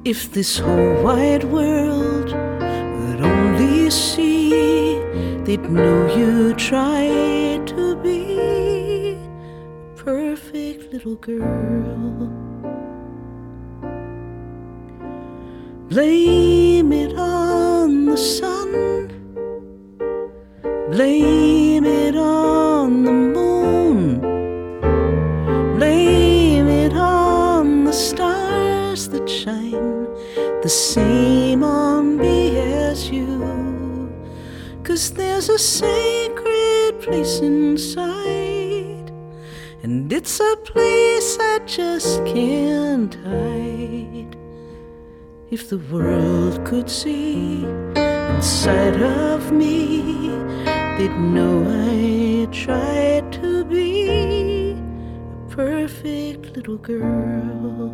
If 0.05 0.30
this 0.32 0.59
whole 0.59 1.03
wide 1.03 1.43
world 1.43 2.30
would 2.30 3.20
only 3.20 3.90
see, 3.90 5.01
they'd 5.43 5.68
know 5.68 6.07
you 6.16 6.55
tried 6.55 7.66
to 7.66 7.97
be 7.97 8.32
perfect 10.05 10.92
little 10.92 11.14
girl. 11.14 12.28
Blame 15.88 16.92
it 16.92 17.16
on 17.16 18.07
the 18.07 18.16
sun. 18.16 18.68
Blame 20.90 21.84
it 21.84 22.16
on 22.16 23.05
the 23.05 23.12
moon. 23.12 24.20
Blame 25.76 26.66
it 26.66 26.94
on 26.94 27.84
the 27.84 27.92
stars 27.92 29.09
that 29.11 29.28
shine 29.28 30.09
the 30.62 30.68
same 30.68 31.62
on 31.62 32.16
me 32.16 32.59
as 32.59 33.09
you. 33.09 34.11
Cause 34.82 35.12
there's 35.12 35.48
a 35.48 35.59
sacred 35.59 37.00
place 37.00 37.38
it's 37.40 37.61
a 40.43 40.57
place 40.57 41.38
I 41.40 41.61
just 41.66 42.24
can't 42.24 43.14
hide. 43.14 44.36
If 45.51 45.68
the 45.68 45.78
world 45.78 46.64
could 46.64 46.90
see 46.90 47.64
inside 48.34 49.01
of 49.03 49.53
me, 49.53 50.30
they'd 50.97 51.18
know 51.36 51.55
I 51.68 52.47
tried 52.51 53.32
to 53.40 53.64
be 53.64 54.72
a 54.72 55.51
perfect 55.51 56.57
little 56.57 56.78
girl. 56.78 57.93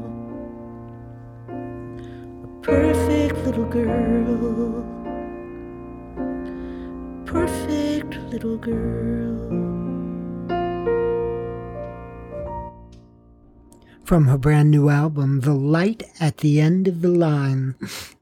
A 1.49 2.49
perfect 2.63 3.37
little 3.45 3.69
girl. 3.79 4.85
Perfect 7.27 8.15
little 8.33 8.57
girl. 8.57 9.68
From 14.09 14.29
her 14.29 14.39
brand 14.39 14.71
new 14.71 14.89
album, 14.89 15.41
The 15.41 15.53
Light 15.53 16.03
at 16.19 16.39
the 16.39 16.63
End 16.63 16.89
of 16.89 17.03
the 17.03 17.11
Line. 17.11 17.75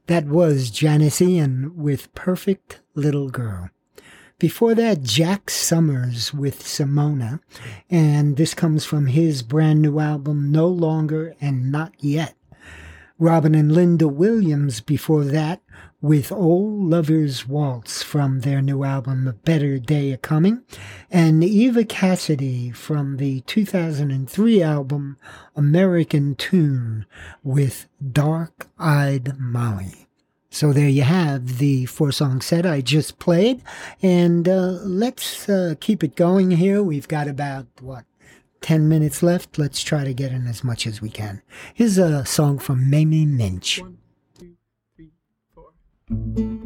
That 0.07 0.25
was 0.25 0.69
Janis 0.69 1.21
Ian 1.21 1.77
with 1.77 2.13
Perfect 2.13 2.81
Little 2.93 3.29
Girl. 3.29 3.69
Before 4.37 4.75
that, 4.75 5.01
Jack 5.03 5.49
Summers 5.49 6.33
with 6.33 6.61
Simona, 6.61 7.39
and 7.89 8.35
this 8.35 8.53
comes 8.53 8.83
from 8.83 9.05
his 9.05 9.43
brand 9.43 9.81
new 9.81 9.99
album, 9.99 10.51
No 10.51 10.67
Longer 10.67 11.33
and 11.39 11.71
Not 11.71 11.93
Yet. 11.99 12.35
Robin 13.17 13.55
and 13.55 13.71
Linda 13.71 14.09
Williams 14.09 14.81
before 14.81 15.23
that 15.23 15.61
with 16.01 16.31
Old 16.31 16.89
Lover's 16.89 17.47
Waltz 17.47 18.03
from 18.03 18.41
their 18.41 18.61
new 18.61 18.83
album, 18.83 19.27
A 19.27 19.33
Better 19.33 19.79
Day 19.79 20.11
A 20.11 20.17
Coming, 20.17 20.63
and 21.09 21.43
Eva 21.43 21.83
Cassidy 21.83 22.71
from 22.71 23.17
the 23.17 23.41
2003 23.41 24.61
album, 24.61 25.17
American 25.55 26.35
Tune 26.35 27.05
with 27.43 27.87
Dark 28.11 28.67
Eyed 28.77 29.39
Molly. 29.39 30.07
So 30.49 30.71
there 30.71 30.89
you 30.89 31.01
have 31.01 31.57
the 31.57 31.85
four 31.85 32.11
song 32.11 32.41
set 32.41 32.65
I 32.65 32.81
just 32.81 33.19
played. 33.19 33.61
And 34.01 34.47
uh, 34.47 34.79
let's 34.83 35.49
uh, 35.49 35.75
keep 35.79 36.03
it 36.03 36.15
going 36.15 36.51
here. 36.51 36.81
We've 36.81 37.07
got 37.07 37.27
about, 37.27 37.67
what, 37.81 38.05
10 38.61 38.87
minutes 38.87 39.21
left. 39.21 39.57
Let's 39.57 39.83
try 39.83 40.03
to 40.03 40.13
get 40.13 40.31
in 40.31 40.47
as 40.47 40.63
much 40.63 40.87
as 40.87 41.01
we 41.01 41.09
can. 41.09 41.41
Here's 41.73 41.97
a 41.97 42.25
song 42.25 42.59
from 42.59 42.89
Mamie 42.89 43.25
Minch. 43.25 43.81
One, 43.81 43.97
four. 46.09 46.15
I 46.15 46.56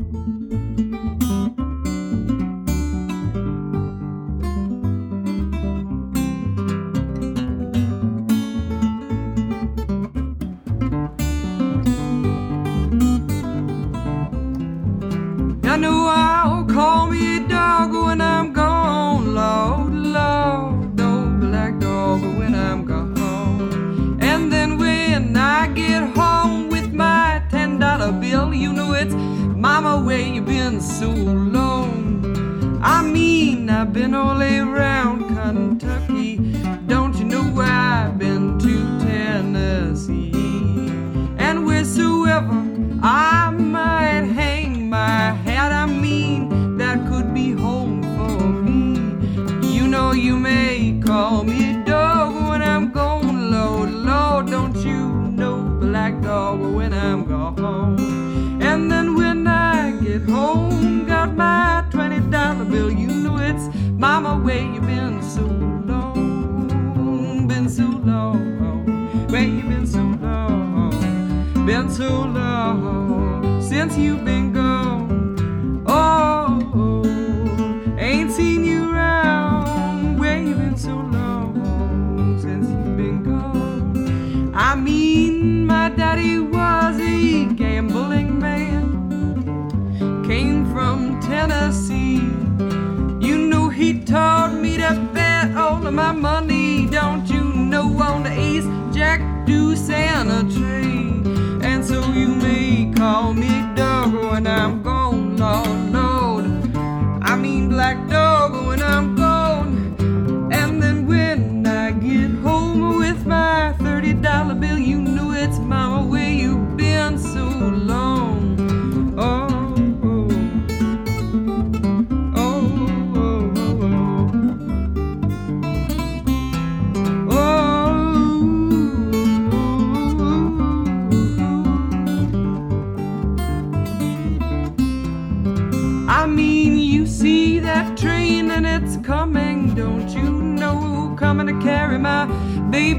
home 112.41 112.97
with 112.97 113.25
my 113.25 113.73
thirty 113.79 114.13
dollar 114.13 114.55
bill, 114.55 114.77
you 114.77 114.99
know 115.01 115.31
it's 115.31 115.59
mama 115.59 116.05
where 116.07 116.29
you 116.29 116.60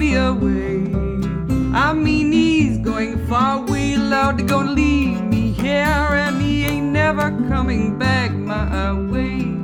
baby 0.03 0.15
away. 0.15 0.83
I 1.75 1.93
mean, 1.93 2.33
he's 2.33 2.79
going 2.79 3.25
far 3.27 3.63
away, 3.63 3.97
Lord, 3.97 4.39
to 4.39 4.45
gonna 4.45 4.73
leave 4.73 5.23
me 5.23 5.53
here, 5.53 6.09
and 6.25 6.43
he 6.43 6.65
ain't 6.65 6.93
never 6.93 7.31
coming 7.49 7.99
back 7.99 8.33
my 8.33 8.93
way. 9.13 9.55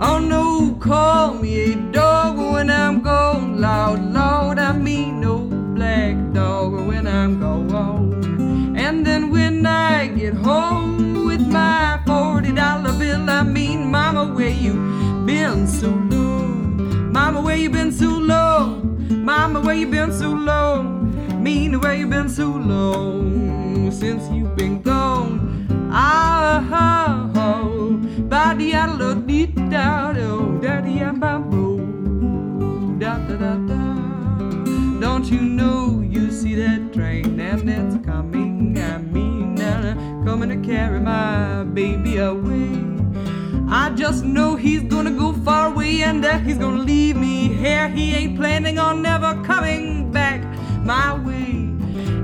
Oh 0.00 0.18
no, 0.18 0.74
call 0.80 1.34
me 1.34 1.72
a 1.72 1.76
dog 1.92 2.38
when 2.38 2.70
I'm 2.70 3.02
gone, 3.02 3.60
Lord, 3.60 4.00
Lord, 4.12 4.58
I 4.58 4.72
mean 4.72 5.20
no 5.20 5.38
black 5.76 6.16
dog 6.32 6.72
when 6.88 7.06
I'm 7.06 7.38
gone. 7.38 8.76
And 8.76 9.06
then 9.06 9.30
when 9.30 9.64
I 9.64 10.08
get 10.08 10.34
home 10.34 11.24
with 11.24 11.46
my 11.46 12.00
forty 12.06 12.52
dollar 12.52 12.92
bill, 12.98 13.30
I 13.30 13.42
mean, 13.42 13.90
Mama, 13.90 14.24
where 14.34 14.56
you 14.64 14.74
been 15.24 15.66
so 15.66 15.88
long? 15.88 17.12
Mama, 17.12 17.40
where 17.40 17.56
you 17.56 17.70
been 17.70 17.92
so 17.92 18.08
long? 18.08 18.41
Mama, 19.34 19.62
where 19.62 19.74
you 19.74 19.86
been 19.86 20.12
so 20.12 20.30
long? 20.30 21.42
Mean 21.42 21.80
where 21.80 21.94
you 21.94 22.06
been 22.06 22.28
so 22.28 22.48
long 22.48 23.90
since 23.90 24.28
you've 24.30 24.54
been 24.54 24.82
gone? 24.82 25.88
Ah, 25.90 27.30
oh, 27.34 27.96
body 28.28 28.72
a 28.72 28.86
lo 28.86 29.14
dee 29.14 29.46
da 29.46 30.12
do, 30.12 30.58
daddy 30.60 30.98
and 30.98 31.18
bamboo, 31.18 31.78
da 32.98 33.16
da 33.26 33.36
da 33.44 33.54
da. 33.70 33.82
Don't 35.00 35.24
you 35.32 35.40
know 35.40 36.02
you 36.06 36.30
see 36.30 36.54
that 36.56 36.92
train 36.92 37.40
and 37.40 37.70
it's 37.70 37.96
coming? 38.04 38.76
I 38.76 38.98
mean, 38.98 39.58
uh, 39.58 39.94
coming 40.26 40.50
to 40.50 40.58
carry 40.58 41.00
my 41.00 41.64
baby 41.64 42.18
away. 42.18 42.68
I 43.70 43.88
just 43.96 44.24
know 44.24 44.56
he's 44.56 44.82
gonna 44.82 45.10
go 45.10 45.21
and 46.02 46.22
that 46.24 46.42
he's 46.42 46.58
gonna 46.58 46.82
leave 46.82 47.16
me 47.16 47.48
here. 47.48 47.88
He 47.88 48.14
ain't 48.14 48.36
planning 48.36 48.78
on 48.78 49.02
never 49.02 49.40
coming 49.44 50.10
back 50.10 50.42
my 50.84 51.14
way. 51.14 51.70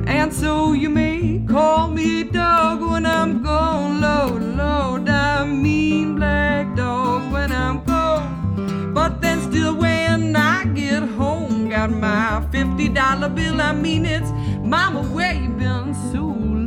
And 0.07 0.33
so 0.33 0.73
you 0.73 0.91
may 0.91 1.43
call 1.49 1.89
me 1.89 2.25
dog 2.25 2.81
when 2.81 3.07
I'm 3.07 3.43
gone, 3.43 4.01
Lord, 4.01 4.43
Lord. 4.43 5.09
I 5.09 5.45
mean 5.45 6.17
black 6.17 6.75
dog 6.75 7.33
when 7.33 7.53
I'm 7.53 7.85
gone. 7.85 8.93
But 8.95 9.21
then 9.21 9.41
still 9.43 9.77
when 9.77 10.35
I 10.35 10.65
get 10.65 11.03
home, 11.03 11.69
got 11.69 11.91
my 11.91 12.47
fifty 12.51 12.89
dollar 12.89 13.29
bill. 13.29 13.61
I 13.61 13.73
mean 13.73 14.05
it's 14.07 14.31
Mama, 14.63 15.03
where 15.03 15.35
you 15.35 15.51
been 15.51 15.95
so 16.13 16.23
long? 16.25 16.58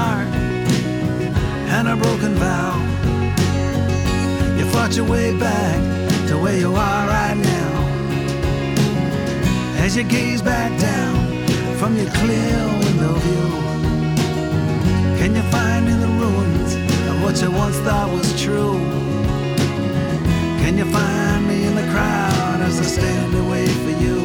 Heart 0.00 0.28
and 1.76 1.88
a 1.88 1.96
broken 2.04 2.32
vow, 2.44 2.72
you 4.58 4.64
fought 4.72 4.92
your 4.96 5.08
way 5.14 5.28
back 5.38 5.78
to 6.28 6.34
where 6.42 6.58
you 6.64 6.70
are 6.88 7.02
right 7.16 7.38
now. 7.52 7.70
As 9.84 9.96
you 9.96 10.04
gaze 10.04 10.42
back 10.42 10.70
down 10.90 11.16
from 11.78 11.96
your 12.00 12.10
clear 12.20 12.58
window 12.84 13.14
view, 13.24 13.48
can 15.18 15.30
you 15.38 15.44
find 15.56 15.84
in 15.92 15.98
the 16.06 16.12
ruins 16.22 16.70
of 17.10 17.14
what 17.22 17.34
you 17.42 17.50
once 17.64 17.78
thought 17.86 18.08
was 18.16 18.28
true? 18.44 18.78
Can 20.62 20.74
you 20.80 20.86
find 20.98 21.40
me 21.50 21.58
in 21.68 21.74
the 21.80 21.86
crowd 21.92 22.58
as 22.68 22.74
I 22.84 22.86
stand 22.96 23.34
and 23.38 23.46
wait 23.54 23.76
for 23.84 23.94
you? 24.04 24.18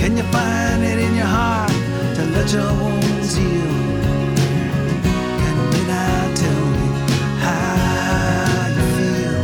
Can 0.00 0.16
you 0.18 0.26
find 0.36 0.80
it 0.90 0.98
in 1.06 1.12
your 1.20 1.30
heart 1.38 1.85
to 2.16 2.24
let 2.24 2.50
your 2.50 2.72
wounds 2.80 3.36
heal? 3.36 3.46
Can 5.40 5.56
you 5.74 5.82
now 5.86 6.34
tell 6.34 6.64
me 6.76 6.88
how 7.44 8.68
you 8.76 8.84
feel? 8.96 9.36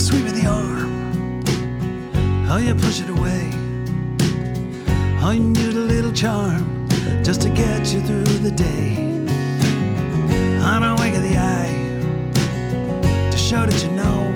Sweep 0.00 0.26
of 0.26 0.34
the 0.34 0.46
arm, 0.48 0.90
how 2.48 2.56
you 2.56 2.74
push 2.74 3.00
it 3.00 3.10
away. 3.10 3.52
How 5.20 5.30
you 5.30 5.40
need 5.40 5.74
a 5.76 5.86
little 5.94 6.12
charm 6.12 6.88
just 7.22 7.42
to 7.42 7.48
get 7.48 7.92
you 7.92 8.00
through 8.00 8.24
the 8.24 8.50
day. 8.50 9.17
Show 13.48 13.64
that 13.64 13.82
you 13.82 13.90
know 13.92 14.30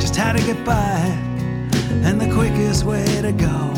just 0.00 0.16
how 0.16 0.32
to 0.32 0.38
get 0.46 0.64
by 0.64 0.96
and 2.02 2.18
the 2.18 2.32
quickest 2.32 2.84
way 2.84 3.04
to 3.20 3.32
go. 3.32 3.68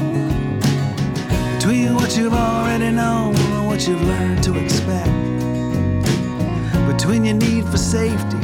Between 1.57 1.97
what 1.97 2.17
you've 2.17 2.33
already 2.33 2.93
known 2.93 3.35
and 3.35 3.67
what 3.67 3.89
you've 3.89 4.03
learned 4.03 4.45
to 4.45 4.55
expect. 4.55 5.11
Between 6.87 7.25
your 7.25 7.35
need 7.35 7.65
for 7.65 7.77
safety 7.77 8.39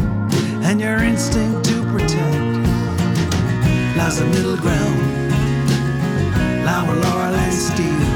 and 0.67 0.81
your 0.81 0.97
instinct 0.97 1.67
to 1.67 1.83
protect 1.93 2.67
lies 3.97 4.19
a 4.19 4.27
middle 4.27 4.57
ground. 4.57 4.99
Lie 6.67 6.85
with 6.89 7.01
laurel 7.05 7.37
and 7.37 7.55
steel. 7.55 8.07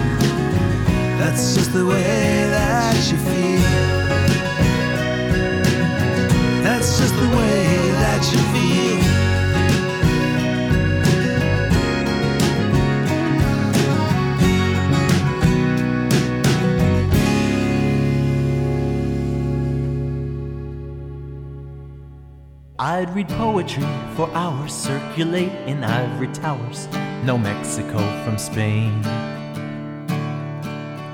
That's 1.20 1.54
just 1.54 1.72
the 1.72 1.86
way 1.86 2.48
that 2.50 3.12
you 3.12 3.16
feel. 3.16 3.75
Just 6.98 7.14
the 7.14 7.28
way 7.28 7.90
that 8.00 8.22
you 8.32 8.38
feel. 8.52 8.96
I'd 22.78 23.14
read 23.14 23.28
poetry 23.28 23.82
for 24.14 24.30
hours, 24.30 24.72
circulate 24.72 25.52
in 25.66 25.84
ivory 25.84 26.28
towers, 26.28 26.88
no 27.24 27.36
Mexico 27.36 27.98
from 28.24 28.38
Spain. 28.38 29.02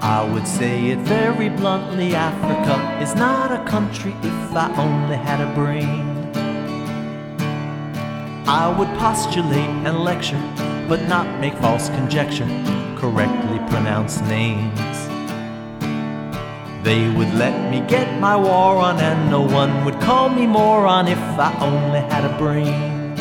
I 0.04 0.24
would 0.24 0.48
say 0.48 0.88
it 0.88 0.98
very 0.98 1.48
bluntly 1.48 2.16
Africa 2.16 2.98
is 3.00 3.14
not 3.14 3.52
a 3.52 3.64
country 3.70 4.12
if 4.24 4.52
I 4.52 4.74
only 4.76 5.14
had 5.14 5.40
a 5.40 5.54
brain. 5.54 6.02
I 8.48 8.66
would 8.76 8.88
postulate 8.98 9.70
and 9.86 10.02
lecture, 10.02 10.42
but 10.88 11.06
not 11.08 11.38
make 11.38 11.54
false 11.58 11.88
conjecture, 11.90 12.48
correctly 12.98 13.60
pronounce 13.70 14.20
names. 14.22 14.98
They 16.82 17.08
would 17.08 17.32
let 17.34 17.70
me 17.70 17.78
get 17.86 18.18
my 18.18 18.34
war 18.34 18.78
on, 18.78 18.98
and 18.98 19.30
no 19.30 19.42
one 19.42 19.84
would 19.84 20.00
call 20.00 20.28
me 20.28 20.48
moron 20.48 21.06
if 21.06 21.22
I 21.38 21.56
only 21.60 22.00
had 22.00 22.24
a 22.24 22.36
brain. 22.38 23.14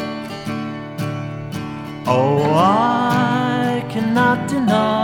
Oh, 2.07 2.41
I 2.55 3.85
cannot 3.87 4.49
deny 4.49 5.00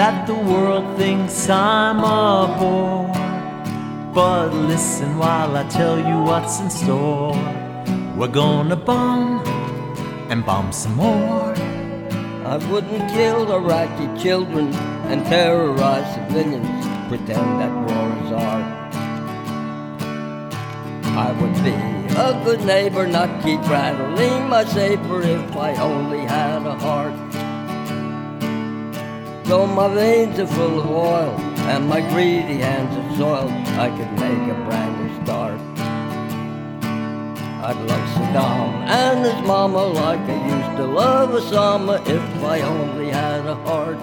that 0.00 0.26
the 0.26 0.34
world 0.52 0.96
thinks 0.96 1.50
I'm 1.50 1.98
a 1.98 2.56
bore. 2.58 3.12
But 4.14 4.48
listen 4.72 5.18
while 5.18 5.54
I 5.54 5.64
tell 5.68 5.98
you 5.98 6.16
what's 6.22 6.58
in 6.58 6.70
store. 6.70 7.36
We're 8.16 8.34
gonna 8.42 8.76
bomb 8.76 9.46
and 10.30 10.40
bomb 10.42 10.72
some 10.72 10.96
more. 10.96 11.52
I 12.52 12.56
wouldn't 12.70 13.10
kill 13.12 13.52
Iraqi 13.52 14.06
children 14.22 14.72
and 15.10 15.20
terrorize 15.26 16.08
civilians, 16.14 16.82
pretend 17.10 17.48
that 17.60 17.74
war 17.86 18.08
is 18.24 18.32
art. 18.48 18.68
I 21.26 21.28
would 21.38 21.56
be 21.62 21.76
a 22.28 22.30
good 22.46 22.62
neighbor, 22.64 23.06
not 23.06 23.30
keep 23.44 23.60
rattling 23.68 24.48
my 24.48 24.64
saber 24.64 25.20
if 25.20 25.54
I 25.54 25.74
only 25.74 26.20
had 26.20 26.64
a 26.64 26.76
heart. 26.86 27.29
Though 29.50 29.66
my 29.66 29.92
veins 29.92 30.38
are 30.38 30.46
full 30.46 30.78
of 30.78 30.88
oil 30.88 31.34
and 31.72 31.88
my 31.88 32.00
greedy 32.12 32.58
hands 32.58 32.96
are 32.96 33.16
soiled, 33.16 33.50
I 33.84 33.88
could 33.96 34.12
make 34.12 34.48
a 34.48 34.54
brand 34.62 34.92
new 35.00 35.24
start. 35.24 35.60
I'd 37.66 37.76
love 37.88 38.08
Saddam 38.14 38.70
and 38.86 39.24
his 39.24 39.44
mama 39.48 39.86
like 39.86 40.20
I 40.20 40.38
used 40.54 40.76
to 40.76 40.86
love 40.86 41.30
Osama 41.30 41.98
if 42.06 42.44
I 42.44 42.60
only 42.60 43.10
had 43.10 43.44
a 43.44 43.56
heart. 43.66 43.98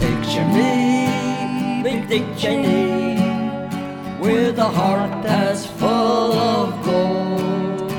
Picture 0.00 0.46
me, 0.56 1.82
Big 1.82 2.08
Dick 2.08 2.38
Cheney, 2.38 3.20
with 4.18 4.58
a 4.58 4.70
heart 4.80 5.22
that's 5.22 5.66
full 5.66 6.32
of 6.32 6.82
gold, 6.86 7.92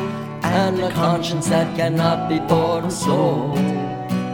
and 0.44 0.80
a 0.80 0.90
conscience 0.94 1.48
that 1.50 1.76
cannot 1.78 2.28
be 2.28 2.40
bought 2.40 2.86
or 2.86 2.90
sold. 2.90 3.81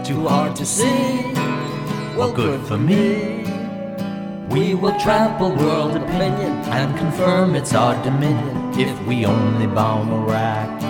Too 0.08 0.26
hard 0.26 0.56
to 0.56 0.66
see, 0.66 1.34
well, 2.16 2.32
good 2.32 2.66
for 2.66 2.78
me. 2.78 3.44
We 4.48 4.74
will 4.74 4.98
trample 5.02 5.54
world 5.54 5.98
opinion 5.98 6.54
and 6.72 6.98
confirm 6.98 7.56
it's 7.56 7.74
our 7.74 8.02
dominion 8.06 8.80
if 8.80 9.06
we 9.06 9.26
only 9.26 9.68
bomb 9.68 10.10
Iraq. 10.10 10.82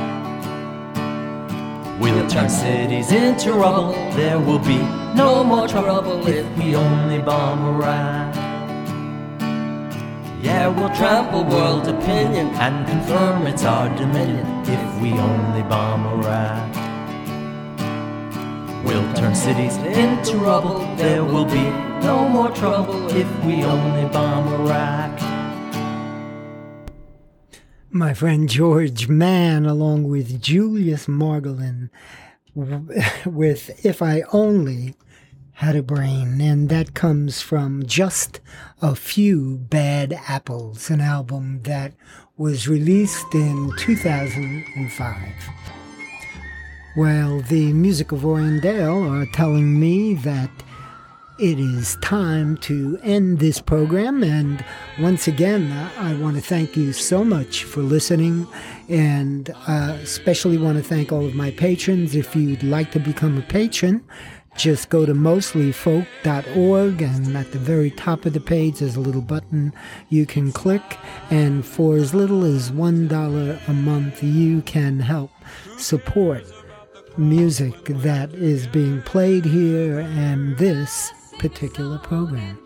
We'll 2.00 2.28
turn 2.28 2.48
cities 2.48 3.12
into 3.12 3.54
rubble. 3.54 3.94
There 4.12 4.40
will 4.40 4.60
be 4.60 4.78
no 5.16 5.44
more 5.44 5.68
trouble 5.68 6.28
if 6.28 6.46
we 6.56 6.76
only 6.76 7.18
bomb 7.18 7.82
Iraq. 7.82 8.36
Yeah, 10.44 10.68
we'll 10.68 10.96
trample 10.96 11.44
world 11.44 11.88
opinion 11.88 12.50
and 12.58 12.88
confirm 12.88 13.48
it's 13.48 13.64
our 13.64 13.90
dominion 13.98 14.46
if 14.66 15.02
we 15.02 15.14
only 15.14 15.64
bomb 15.64 16.06
Iraq. 16.20 16.97
We'll 18.88 19.14
turn 19.16 19.36
cities 19.36 19.76
into 19.78 20.38
rubble. 20.38 20.80
There 20.96 21.22
will 21.22 21.44
be 21.44 21.62
no 22.06 22.30
more 22.30 22.50
trouble 22.52 23.10
if 23.10 23.28
we 23.44 23.62
only 23.66 24.08
bomb 24.08 24.48
Iraq. 24.62 25.20
My 27.90 28.14
friend 28.14 28.48
George 28.48 29.10
Mann, 29.10 29.66
along 29.66 30.06
with 30.06 30.42
Julius 30.42 31.08
Margolin, 31.08 31.90
with 33.26 33.86
If 33.86 34.02
I 34.02 34.24
Only 34.32 34.96
Had 35.52 35.76
a 35.76 35.84
Brain. 35.84 36.40
And 36.40 36.70
that 36.70 36.94
comes 36.94 37.42
from 37.42 37.86
Just 37.86 38.40
a 38.82 38.96
Few 38.96 39.58
Bad 39.58 40.18
Apples, 40.30 40.90
an 40.90 41.02
album 41.02 41.64
that 41.64 41.92
was 42.38 42.70
released 42.70 43.34
in 43.34 43.74
2005. 43.78 45.77
Well, 46.98 47.42
the 47.42 47.74
Music 47.74 48.12
of 48.12 48.22
Oriondale 48.22 49.08
are 49.08 49.32
telling 49.32 49.80
me 49.80 50.16
that 50.16 50.50
it 51.38 51.60
is 51.60 51.96
time 52.02 52.58
to 52.62 52.98
end 53.04 53.38
this 53.38 53.62
program. 53.62 54.24
And 54.24 54.66
once 55.00 55.28
again, 55.28 55.72
I 56.00 56.16
want 56.16 56.38
to 56.38 56.42
thank 56.42 56.76
you 56.76 56.94
so 56.94 57.24
much 57.24 57.66
for 57.66 57.82
listening. 57.82 58.48
And 58.90 59.52
uh, 59.68 60.00
especially 60.02 60.58
want 60.58 60.80
to 60.80 60.84
thank 60.84 61.12
all 61.12 61.24
of 61.24 61.36
my 61.36 61.52
patrons. 61.52 62.16
If 62.16 62.36
you'd 62.36 62.64
like 62.64 62.92
to 62.94 63.00
become 63.00 63.38
a 63.38 63.44
patron, 63.44 64.04
just 64.56 64.90
go 64.90 65.06
to 65.06 65.14
mostlyfolk.org 65.14 67.02
and 67.04 67.38
at 67.38 67.52
the 67.52 67.60
very 67.60 67.92
top 67.92 68.26
of 68.26 68.34
the 68.34 68.40
page 68.40 68.80
there's 68.80 68.96
a 68.96 69.00
little 69.00 69.22
button 69.22 69.72
you 70.10 70.26
can 70.26 70.52
click 70.52 70.98
and 71.30 71.64
for 71.64 71.96
as 71.96 72.16
little 72.16 72.44
as 72.44 72.72
$1 72.72 73.70
a 73.70 73.74
month 73.74 74.24
you 74.24 74.64
can 74.64 75.00
help 75.00 75.30
support 75.78 76.44
music 77.18 77.86
that 77.86 78.34
is 78.34 78.68
being 78.68 79.02
played 79.02 79.46
here 79.46 80.00
and 80.00 80.58
this 80.58 81.12
particular 81.40 81.98
program. 82.00 82.58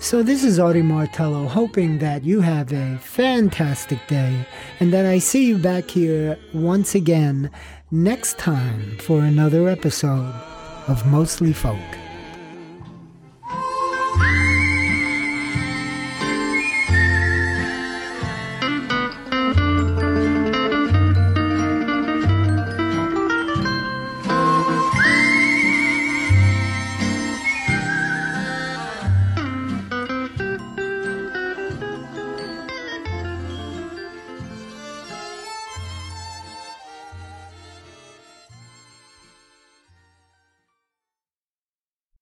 So, 0.00 0.22
this 0.22 0.44
is 0.44 0.60
Audie 0.60 0.82
Martello, 0.82 1.46
hoping 1.46 1.98
that 1.98 2.24
you 2.24 2.40
have 2.40 2.72
a 2.72 2.98
fantastic 2.98 4.06
day 4.06 4.46
and 4.78 4.92
that 4.92 5.06
I 5.06 5.18
see 5.18 5.46
you 5.46 5.56
back 5.56 5.90
here 5.90 6.38
once 6.52 6.94
again 6.94 7.50
next 7.90 8.38
time 8.38 8.98
for 8.98 9.20
another 9.20 9.68
episode 9.68 10.34
of 10.88 11.06
Mostly 11.06 11.52
Folk. 11.52 11.80